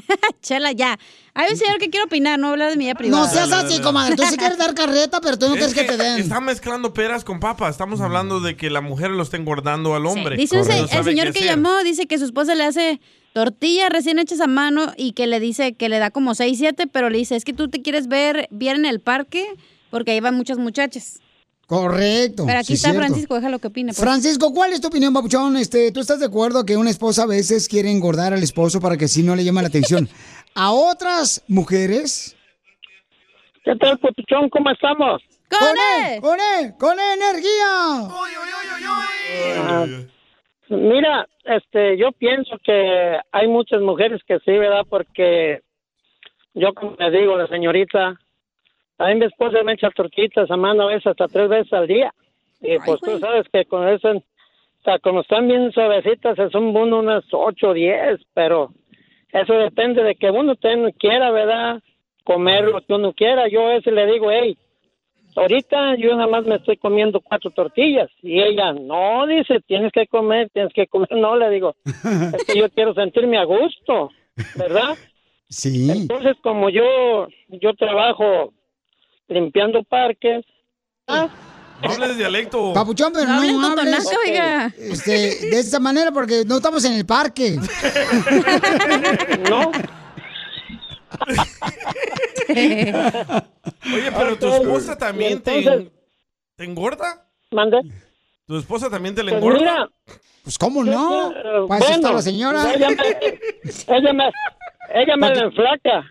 [0.43, 0.99] Chela, ya.
[1.35, 3.25] Hay un señor que quiere opinar, no hablar de mi vida privada.
[3.25, 4.15] No seas así, comadre.
[4.17, 6.21] Tú sí quieres dar carreta, pero tú no Es quieres que, te den.
[6.21, 7.71] Están mezclando peras con papas.
[7.71, 10.37] Estamos hablando de que la mujer lo está engordando al hombre.
[10.37, 11.51] Dice un se- No el señor que hacer.
[11.51, 13.01] llamó, dice que su esposa le hace
[13.33, 16.87] tortillas recién hechas a mano y que le dice que le da como 6, 7,
[16.87, 19.45] pero le dice, es que tú te quieres ver bien en el parque
[19.91, 21.21] porque ahí van muchas muchachas.
[21.67, 22.45] Correcto.
[22.47, 23.07] Pero aquí sí, está cierto.
[23.07, 23.93] Francisco, deja lo que opine.
[23.93, 24.01] pues.
[24.01, 25.57] Francisco, ¿cuál es tu opinión, papuchón?
[25.57, 28.97] Este, ¿Tú estás de acuerdo que una esposa a veces quiere engordar al esposo para
[28.97, 30.09] que si no le llama la atención
[30.55, 32.37] a otras mujeres?
[33.65, 34.51] ¿Qué tal, Papuchón?
[34.51, 35.23] ¿Cómo estamos?
[35.49, 35.69] ¡Con
[36.03, 36.21] él!
[36.21, 36.75] ¡Con él!
[36.79, 38.09] ¡Con energía!
[39.57, 39.87] Ah,
[40.69, 44.83] mira, este, yo pienso que hay muchas mujeres que sí, ¿verdad?
[44.89, 45.61] Porque
[46.55, 48.19] yo, como le digo, la señorita,
[48.99, 51.87] a mí mi esposa me echa tortitas a mano a veces hasta tres veces al
[51.87, 52.13] día.
[52.61, 54.23] Y pues tú sabes que con eso, o
[54.85, 58.71] sea, cuando están bien suavecitas, son uno unas ocho o diez, pero
[59.33, 61.83] eso depende de que uno ten- quiera, ¿verdad?
[62.25, 63.49] Comer lo que uno quiera.
[63.49, 64.57] Yo a veces le digo, hey,
[65.37, 68.09] ahorita yo nada más me estoy comiendo cuatro tortillas.
[68.23, 71.09] Y ella, no, dice, tienes que comer, tienes que comer.
[71.17, 74.11] No, le digo, es que yo quiero sentirme a gusto,
[74.57, 74.97] ¿verdad?
[75.49, 75.91] Sí.
[75.91, 78.53] Entonces, como yo, yo trabajo
[79.29, 80.45] limpiando parques,
[81.09, 81.29] ah,
[81.83, 82.73] No hables de dialecto.
[82.73, 84.73] Papuchón, pero no, No hables oiga.
[84.79, 85.11] este,
[85.51, 87.59] de esa manera porque no estamos en el parque.
[89.51, 89.71] no.
[92.49, 95.93] Oye, pero tu esposa también te, Entonces-
[96.57, 97.27] te engorda.
[97.51, 97.79] ¿Mande?
[98.47, 99.59] ¿Tu esposa también te le Pues engorda?
[99.61, 99.89] mira.
[100.43, 101.33] Pues cómo no,
[101.69, 102.75] para eso está bueno, la señora.
[102.75, 102.97] Ella me,
[103.97, 104.31] ella me,
[104.95, 106.05] ella me enflaca.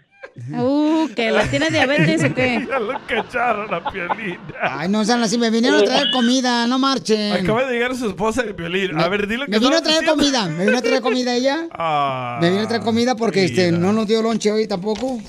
[0.51, 2.65] Uh, que la tiene diabetes o qué.
[2.69, 4.38] Ya lo cacharon a Piolín.
[4.61, 7.34] Ay, no sean así, me vinieron a traer comida, no marchen.
[7.34, 8.97] Acaba de llegar su esposa de Piolín.
[8.99, 10.24] A ver, dile que Me vino a traer diciendo.
[10.24, 11.67] comida, me vino a traer comida ella.
[11.71, 15.21] Ah, Me vino a traer comida porque este, no nos dio lonche hoy tampoco.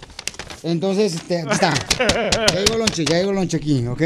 [0.63, 1.75] Entonces, este, aquí está.
[2.55, 4.03] Ya llegó lonche, ya llegó lonche aquí, ¿ok?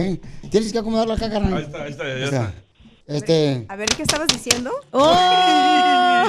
[0.50, 1.54] Tienes que acomodarlo acá, carnal.
[1.54, 2.54] Ahí está, ahí está, ya Ahí está.
[3.08, 3.64] Este.
[3.68, 4.70] A ver, ¿qué estabas diciendo?
[4.90, 6.26] ¡Oh!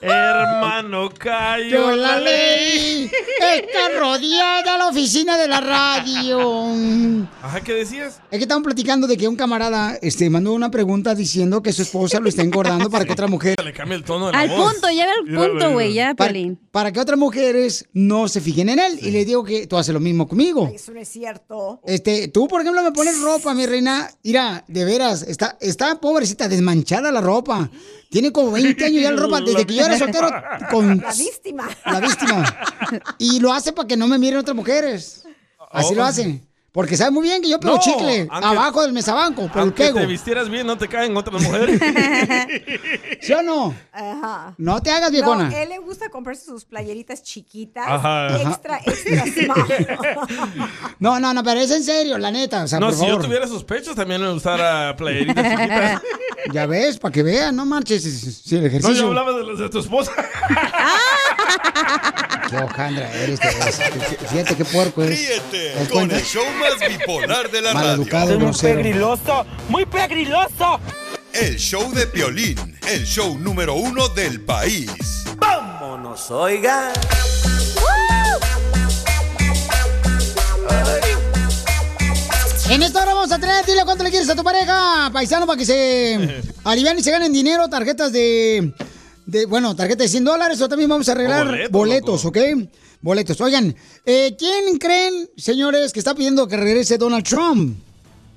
[0.00, 3.10] Hermano, cayó Yo la ley
[3.54, 6.72] está rodeada la oficina de la radio.
[7.42, 8.20] Ajá, ¿qué decías?
[8.30, 11.82] Es que estaban platicando de que un camarada este, mandó una pregunta diciendo que su
[11.82, 13.56] esposa lo está engordando para que otra mujer.
[13.62, 14.72] Le cambia el tono de la Al voz.
[14.72, 16.32] punto, ya al punto, güey, ya, Para,
[16.70, 18.98] para que otras mujeres no se fijen en él.
[19.02, 20.70] Y le digo que tú haces lo mismo conmigo.
[20.72, 21.80] Eso no es cierto.
[21.84, 24.08] Este, tú, por ejemplo, me pones ropa, mi reina.
[24.22, 27.70] Mira, de veras, está, está pobrecita, desmanchada la ropa.
[28.10, 30.28] Tiene como 20 años ya la ropa, desde que yo era soltero
[30.70, 31.68] con La víctima.
[31.86, 32.56] la víctima.
[33.18, 35.24] Y lo hace para que no me miren otras mujeres.
[35.70, 35.96] Así Oh.
[35.96, 36.42] lo hace.
[36.72, 39.60] Porque sabe muy bien que yo pego No, chicle aunque- abajo del mesabanco, por el
[39.62, 39.98] Aunque pego.
[39.98, 41.80] te vistieras bien, no te caen otras mujeres.
[43.20, 43.74] ¿Sí o no?
[43.92, 44.54] Ajá.
[44.56, 45.48] No te hagas, viejona.
[45.50, 48.40] No, él le gusta comprarse sus playeritas chiquitas, Ajá.
[48.40, 49.24] extra, extra.
[51.00, 52.62] No, no, no, pero es en serio, la neta.
[52.64, 53.16] O sea, no, por si favor.
[53.22, 56.02] yo tuviera sospechos, también me usara playeritas chiquitas.
[56.54, 58.02] Ya ves, para que vean, no marches.
[58.02, 58.94] Si el No, ejercicio.
[59.02, 60.10] yo hablaba de los de tu esposa.
[62.48, 63.38] Qué hojandra eres.
[64.30, 65.18] Fíjate qué puerco eres.
[65.18, 68.38] Ríete ¿Te das con el show más bipolar de la Maleducado, radio.
[68.38, 68.76] grosero.
[68.76, 70.80] pegriloso, muy pegriloso.
[71.32, 74.90] El show de Piolín, el show número uno del país.
[75.38, 76.92] Vámonos, oiga.
[82.68, 85.58] En esta hora vamos a tener, dile cuánto le quieres a tu pareja, paisano, para
[85.58, 88.72] que se alivian y se ganen dinero, tarjetas de,
[89.26, 92.38] de bueno, tarjetas de 100 dólares o también vamos a arreglar boletos, boletos, ¿ok?
[93.02, 93.40] Boletos.
[93.40, 93.74] Oigan,
[94.04, 97.78] eh, ¿quién creen, señores, que está pidiendo que regrese Donald Trump?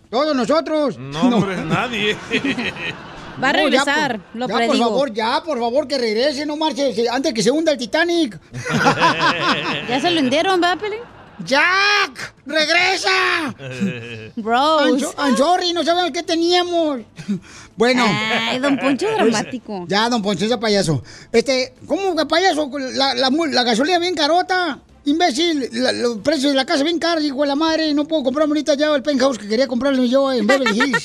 [0.10, 0.98] Todos nosotros.
[0.98, 2.16] No, hombre, nadie.
[3.44, 6.46] Va a No, ya, regresar, por- lo ya, por favor, ya, por favor, que regrese,
[6.46, 8.40] no marches, eh, antes que se hunda el Titanic.
[9.90, 11.00] Ya se lo hundieron, ¿va, Pelín?
[11.46, 12.34] ¡Jack!
[12.46, 13.54] ¡Regresa!
[14.38, 17.02] I'm sorry, no sabemos qué teníamos.
[17.76, 18.06] Bueno.
[18.08, 19.86] Ay, don Poncho dramático.
[19.88, 21.02] Ya, don Poncho, ese payaso.
[21.32, 22.70] Este, ¿cómo que payaso?
[22.94, 24.80] La, la, mu- la gasolina bien carota.
[25.06, 27.92] Imbécil, la- los precios de la casa bien caros, hijo de la madre.
[27.96, 31.04] No puedo comprarme ahorita ya el penthouse que quería comprarle yo en Beverly Hills.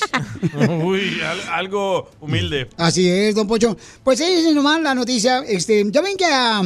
[0.84, 2.68] Uy, al- algo humilde.
[2.76, 3.74] Así es, don Poncho.
[4.04, 5.38] Pues es nomás la noticia.
[5.48, 6.60] Este, ya ven que ah,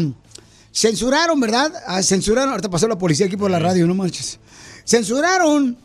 [0.73, 1.73] censuraron, ¿verdad?
[1.87, 4.39] Ah, censuraron, ahorita pasó la policía aquí por la radio, no manches.
[4.85, 5.77] Censuraron.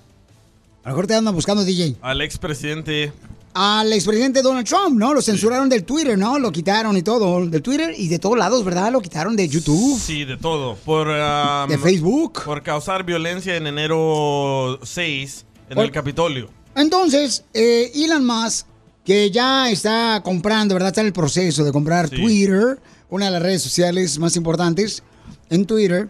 [0.83, 1.97] A lo mejor te andan buscando DJ.
[2.01, 3.11] Al expresidente.
[3.53, 5.13] Al expresidente Donald Trump, ¿no?
[5.13, 6.37] Lo censuraron del Twitter, ¿no?
[6.37, 7.45] Lo quitaron y todo.
[7.47, 8.91] Del Twitter y de todos lados, ¿verdad?
[8.91, 9.99] Lo quitaron de YouTube.
[9.99, 10.75] Sí, de todo.
[10.75, 12.43] Por, um, De Facebook.
[12.45, 16.49] Por causar violencia en enero 6 en Por- el Capitolio.
[16.75, 18.67] Entonces, eh, Elon Musk,
[19.03, 20.89] que ya está comprando, ¿verdad?
[20.89, 22.79] Está en el proceso de comprar Twitter,
[23.09, 25.03] una de las redes sociales más importantes
[25.49, 26.09] en Twitter.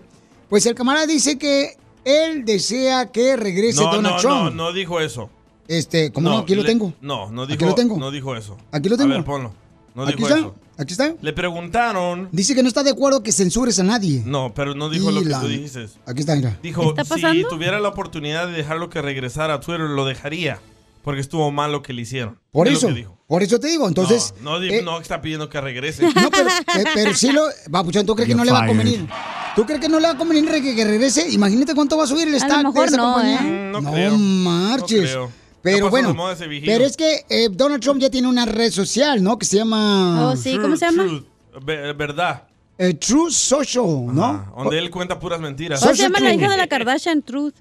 [0.50, 1.76] Pues el camarada dice que
[2.06, 4.42] él desea que regrese No, Donald no, Trump.
[4.44, 5.30] no, no dijo eso.
[5.68, 6.38] Este, ¿cómo no?
[6.40, 6.94] Aquí lo tengo.
[7.02, 7.98] No, no Aquí dijo, lo tengo.
[7.98, 8.58] no dijo eso.
[8.72, 9.12] Aquí lo tengo.
[9.14, 9.54] A ver, ponlo.
[9.94, 10.40] No Aquí dijo está.
[10.40, 10.56] eso.
[10.78, 11.16] Aquí está.
[11.22, 12.30] Le preguntaron.
[12.32, 14.22] Dice que no está de acuerdo que censures a nadie.
[14.26, 15.88] No, pero no dijo lo que tú dijiste.
[16.06, 16.58] Aquí está, mira.
[16.64, 20.60] Dijo, si tuviera la oportunidad de dejarlo que regresara a Twitter, lo dejaría.
[21.04, 22.40] Porque estuvo mal lo que le hicieron.
[22.52, 23.17] Por Es lo eso, que dijo.
[23.28, 23.88] Por eso te digo.
[23.88, 26.04] Entonces, no, no, eh, no está pidiendo que regrese.
[26.16, 27.44] No, pero, eh, pero sí lo.
[27.72, 29.08] Papuchón, ¿tú crees que You're no le va a convenir?
[29.56, 31.30] ¿Tú crees que no le va a convenir que, que regrese?
[31.32, 33.40] Imagínate cuánto va a subir el A stack lo de mejor esa no, compañía.
[33.44, 33.70] ¿eh?
[33.72, 34.18] No creo.
[34.18, 35.02] marches.
[35.02, 35.28] No creo.
[35.28, 39.22] Ya Pero bueno, de pero es que eh, Donald Trump ya tiene una red social,
[39.22, 39.38] ¿no?
[39.38, 40.30] Que se llama...
[40.32, 41.04] Oh, sí, ¿cómo se llama?
[41.04, 41.26] Truth,
[41.66, 42.44] ve- verdad.
[42.78, 44.54] eh, True Social, ¿no?
[44.56, 45.82] Donde él cuenta puras mentiras.
[45.82, 47.56] ¿Cómo se llama la hija de la Kardashian Truth?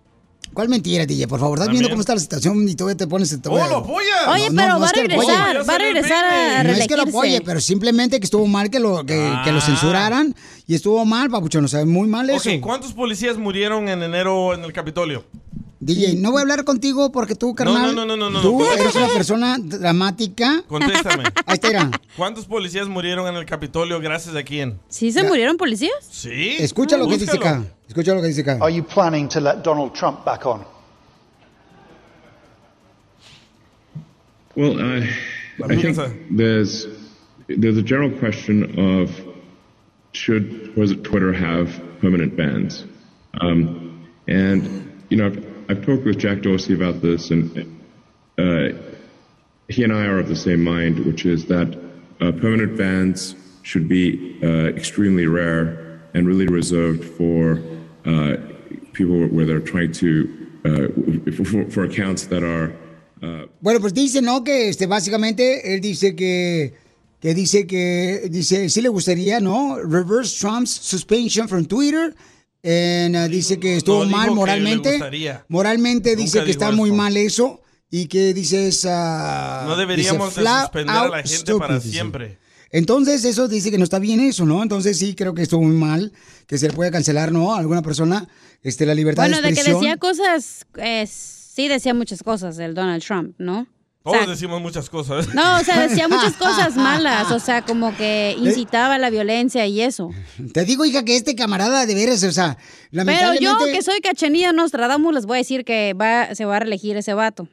[0.56, 1.28] ¿Cuál mentira, DJ?
[1.28, 3.28] Por favor, estás viendo cómo está la situación y todavía te pones...
[3.42, 4.30] Te ¡Oh, lo apoya!
[4.32, 5.26] Oye, pero va a es que lo apoye.
[5.28, 8.70] regresar, va a regresar a No es que lo apoye, pero simplemente que estuvo mal
[8.70, 9.60] que lo, que, que lo Ah.
[9.60, 10.34] censuraran
[10.66, 12.48] y estuvo mal, papuchón, o sea, muy mal eso.
[12.48, 15.26] Ok, ¿cuántos policías murieron en enero en el Capitolio?
[15.78, 17.94] DJ, no voy a hablar contigo porque tú, carnal.
[17.94, 18.72] no, no, no, no, Tú no.
[18.72, 20.62] eres una persona dramática.
[20.66, 21.24] Contéstame.
[21.46, 21.90] Ahí está, mira.
[22.16, 24.78] ¿Cuántos policías murieron en el Capitolio gracias a quién?
[24.88, 25.92] ¿Sí se murieron policías?
[26.10, 26.56] Sí.
[26.58, 27.62] Escucha lo que dice acá.
[27.86, 28.58] Escucha lo que dice acá.
[28.62, 30.64] Are you planning to let Donald Trump back on?
[34.56, 35.08] Well, I,
[35.62, 35.96] I think
[36.30, 36.86] there's
[37.48, 39.10] there's a general question of
[40.12, 41.68] should was it Twitter have
[42.00, 42.84] permanent bans,
[43.42, 45.30] um, and you know
[45.68, 47.80] I've, talked with Jack Dorsey about this, and
[48.38, 48.68] uh,
[49.68, 51.76] he and I are of the same mind, which is that
[52.20, 57.60] uh, permanent bans should be uh, extremely rare and really reserved for
[58.04, 58.36] uh,
[58.92, 62.72] people where they're trying to uh, for, for accounts that are.
[63.22, 64.44] Uh, Bueno, pues dice, ¿no?
[64.44, 66.74] Que este, básicamente él dice que,
[67.20, 69.78] que dice que, dice, sí le gustaría, ¿no?
[69.82, 72.14] Reverse Trump's suspension from Twitter.
[72.66, 74.98] And, uh, dice que estuvo No mal moralmente.
[75.48, 76.96] Moralmente Nunca dice que está muy eso.
[76.96, 77.60] mal eso.
[77.88, 79.62] Y que dice esa...
[79.66, 82.38] No deberíamos de suspender a la gente para siempre.
[82.72, 84.60] Entonces, eso dice que no está bien eso, ¿no?
[84.62, 86.12] Entonces, sí, creo que estuvo muy mal,
[86.48, 87.54] que se le puede cancelar, ¿no?
[87.54, 88.26] A alguna persona,
[88.62, 89.80] este, la libertad Bueno, de de que expresión.
[89.80, 93.68] decía cosas, eh, sí decía muchas cosas el Donald Trump, ¿no?
[94.08, 95.34] O Todos sea, decimos muchas cosas.
[95.34, 99.66] no, o sea, decía muchas cosas malas, o sea, como que incitaba a la violencia
[99.66, 100.10] y eso.
[100.52, 103.42] Te digo, hija, que este camarada de veras, o sea, Pero lamentablemente...
[103.66, 106.96] yo, que soy cachanilla Nostradamus, les voy a decir que va, se va a reelegir
[106.96, 107.48] ese vato.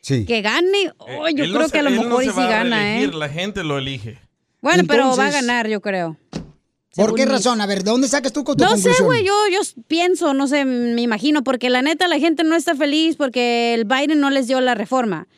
[0.00, 0.24] Sí.
[0.26, 2.32] Que gane, oh, yo Él no creo se- que a lo no mejor y sí
[2.36, 2.92] va a gana, ¿eh?
[2.94, 4.18] reelegir, La gente lo elige.
[4.62, 6.16] Bueno, pero va a ganar, yo creo.
[6.94, 7.60] ¿Por qué razón?
[7.60, 10.48] A ver, ¿de dónde sacas tú con tu No sé, güey, yo, yo pienso, no
[10.48, 14.30] sé, me imagino, porque la neta la gente no está feliz porque el Biden no
[14.30, 15.28] les dio la reforma.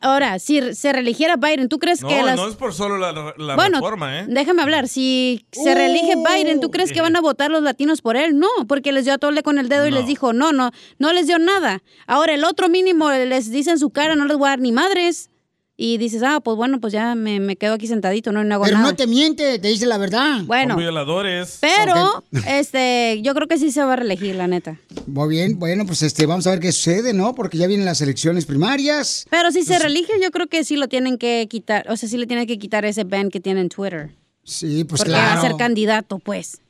[0.00, 2.36] Ahora, si se religiera Biden, ¿tú crees No, que las...
[2.36, 4.26] no es por solo la, la bueno, reforma, ¿eh?
[4.28, 4.88] déjame hablar.
[4.88, 8.38] Si se reelige Biden, ¿tú crees que van a votar los latinos por él?
[8.38, 11.12] No, porque les dio a tole con el dedo y les dijo, no, no, no
[11.12, 11.82] les dio nada.
[12.06, 14.72] Ahora, el otro mínimo les dice en su cara, no les voy a dar ni
[14.72, 15.30] madres.
[15.76, 18.64] Y dices, ah, pues bueno, pues ya me, me quedo aquí sentadito, no, no hago
[18.64, 18.90] Pero nada.
[18.90, 20.42] no te miente, te dice la verdad.
[20.44, 21.58] Bueno, Son violadores.
[21.60, 24.78] pero, este, yo creo que sí se va a reelegir, la neta.
[25.08, 27.34] Muy bien, bueno, pues este, vamos a ver qué sucede, ¿no?
[27.34, 29.26] Porque ya vienen las elecciones primarias.
[29.30, 32.18] Pero si se reelige, yo creo que sí lo tienen que quitar, o sea, sí
[32.18, 34.10] le tienen que quitar ese ban que tiene en Twitter.
[34.44, 35.34] Sí, pues porque claro.
[35.34, 36.60] va a ser candidato, pues.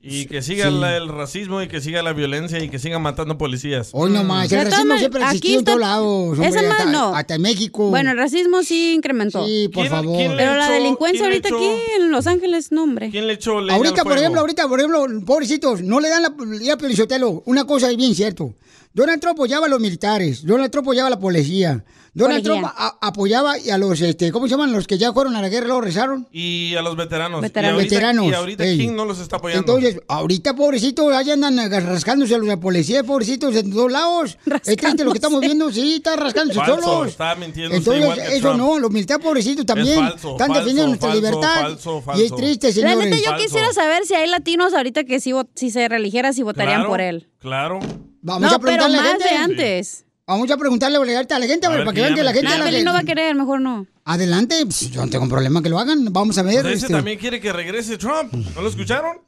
[0.00, 0.76] Y que siga Sí.
[0.78, 3.90] la- el racismo y que siga la violencia y que sigan matando policías.
[3.92, 6.38] Hoy nomás, el racismo siempre existido en todos lados.
[6.38, 7.16] hasta, no.
[7.16, 7.90] hasta en México.
[7.90, 9.44] Bueno, el racismo sí incrementó.
[9.44, 10.16] Sí, por favor.
[10.16, 13.10] Pero la delincuencia ahorita echó- aquí en Los Ángeles, no, hombre.
[13.10, 16.32] ¿Quién le echó leña Ahorita, por ejemplo, ahorita, por ejemplo, pobrecitos, no le dan la
[16.62, 17.42] ya Pelizotelo.
[17.44, 18.54] Una cosa es bien cierto.
[18.92, 21.84] Donald Trump apoyaba a los militares, Donald Trump apoyaba a la policía.
[22.14, 22.44] Donald.
[22.44, 24.72] Trump a- apoyaba a los, este, ¿cómo se llaman?
[24.72, 26.28] Los que ya fueron a la guerra y luego rezaron.
[26.30, 27.40] Y a los veteranos.
[27.40, 27.72] Veteranos.
[27.72, 28.78] Y ahorita, Veteranos, Y ahorita ey.
[28.78, 29.76] ¿quién no los está apoyando?
[29.76, 31.56] Entonces, ahorita, pobrecitos, allá andan
[31.86, 34.38] rascándose a los de la policía, pobrecitos, en todos lados.
[34.64, 37.08] Es triste lo que estamos viendo, sí, está rascándose Falso, solos.
[37.08, 38.58] está mintiendo Entonces, igual que eso Trump.
[38.58, 41.60] no, los militares pobrecitos también falso, están falso, defendiendo nuestra falso, libertad.
[41.62, 43.10] falso, Y es triste, La señores.
[43.10, 46.76] neta, yo quisiera saber si hay latinos ahorita que si, si se religiera, si votarían
[46.82, 47.28] Claro, por él.
[47.40, 47.80] Claro.
[48.22, 49.34] Vamos no, a preguntarle pero a más la gente.
[49.34, 50.04] de antes.
[50.26, 52.48] Vamos a preguntarle ahorita a la gente, A ver, para que vean que la gente...
[52.48, 53.86] Nah, la no va a gente- querer, mejor no.
[54.06, 56.10] Adelante, pues, yo no tengo problema que lo hagan.
[56.12, 56.62] Vamos a ver.
[56.62, 56.94] Pues ese este.
[56.94, 58.32] también quiere que regrese Trump.
[58.54, 59.18] ¿No lo escucharon?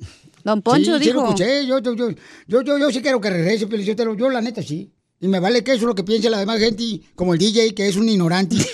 [0.43, 1.21] Don sí, Poncho sí dijo.
[1.21, 1.67] lo escuché.
[1.67, 2.11] Yo, yo, yo,
[2.47, 4.91] yo, yo, yo sí quiero que regrese, pero yo, te lo- yo la neta sí.
[5.21, 7.75] Y me vale que eso es lo que piense la demás gente, como el DJ,
[7.75, 8.57] que es un ignorante.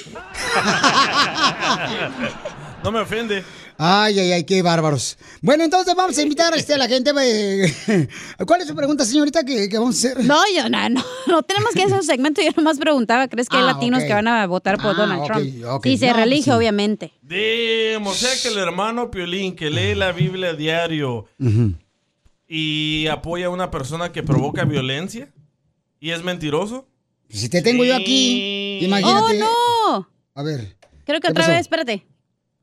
[2.84, 3.44] No me ofende.
[3.78, 5.16] Ay, ay, ay, qué bárbaros.
[5.40, 7.10] Bueno, entonces vamos a invitar este, a la gente.
[7.20, 8.08] eh,
[8.46, 10.24] ¿Cuál es su pregunta, señorita, que, que vamos a hacer?
[10.24, 12.42] No, yo no, no, no tenemos que hacer un segmento.
[12.42, 15.24] Yo nomás preguntaba, ¿crees que hay Ah, latinos que van a votar por Ah, Donald
[15.24, 15.46] Trump?
[15.66, 15.84] ok.
[15.84, 16.50] Si se No, pues relige, sí.
[16.50, 17.12] obviamente.
[17.22, 21.26] Damn, o sea que el hermano Piolín que lee la Biblia a diario
[22.46, 25.32] y apoya a una persona que provoca violencia
[26.00, 26.86] y es mentiroso.
[27.30, 29.42] Si te tengo yo aquí, imagínate.
[29.42, 30.08] ¡Oh, no!
[30.34, 31.50] A ver, Creo que ¿Qué otra pasó?
[31.52, 32.06] vez, espérate.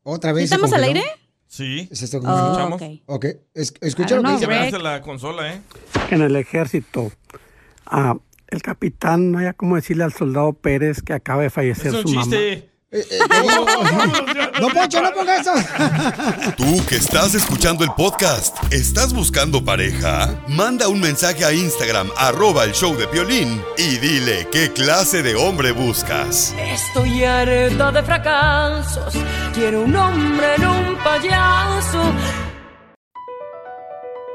[0.03, 0.49] Otra vez.
[0.49, 1.03] se ¿Estamos al aire?
[1.47, 1.87] Sí.
[1.91, 2.81] ¿Es esto Oh, como ¿Escuchamos?
[3.07, 3.25] ok.
[3.53, 4.79] Es- escucha lo que dice.
[4.79, 5.61] la consola, ¿eh?
[6.11, 7.11] en el ejército,
[7.85, 11.93] ah, el capitán, no hay como decirle al soldado Pérez que acaba de fallecer Es
[11.93, 12.25] un su mamá.
[12.91, 13.19] Chiste.
[14.59, 15.53] No, Poncho, no ponga eso.
[16.57, 20.35] Tú que estás escuchando el podcast, ¿estás buscando pareja?
[20.47, 25.35] Manda un mensaje a Instagram, arroba el show de Piolín, y dile qué clase de
[25.35, 26.53] hombre buscas.
[26.57, 29.13] Estoy harta de fracasos.
[29.53, 32.13] Quiero un hombre en un payaso.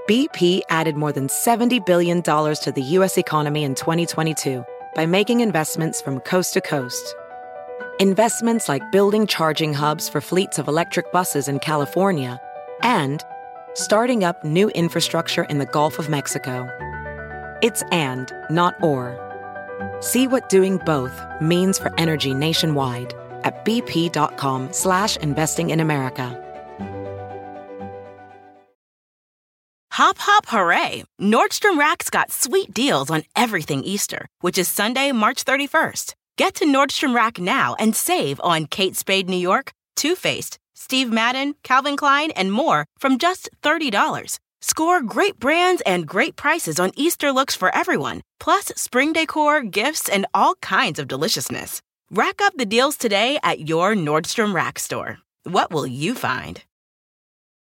[0.07, 3.17] BP added more than $70 billion to the U.S.
[3.17, 4.63] economy in 2022
[4.95, 7.15] by making investments from coast to coast.
[8.01, 12.41] Investments like building charging hubs for fleets of electric buses in California
[12.83, 13.23] and
[13.75, 16.69] starting up new infrastructure in the Gulf of Mexico.
[17.63, 19.15] It's and, not or.
[20.01, 23.15] See what doing both means for energy nationwide
[23.45, 26.41] at bp.com slash investing in America.
[29.93, 31.05] Hop, hop, hooray!
[31.21, 36.15] Nordstrom Rack's got sweet deals on everything Easter, which is Sunday, March 31st.
[36.37, 41.13] Get to Nordstrom Rack now and save on Kate Spade New York, Too Faced, Steve
[41.13, 44.41] Madden, Calvin Klein, and more from just $30.
[44.61, 50.09] Score great brands and great prices on Easter looks for everyone, plus spring decor, gifts,
[50.09, 51.81] and all kinds of deliciousness.
[52.11, 55.19] Rack up the deals today at your Nordstrom Rack store.
[55.45, 56.65] What will you find?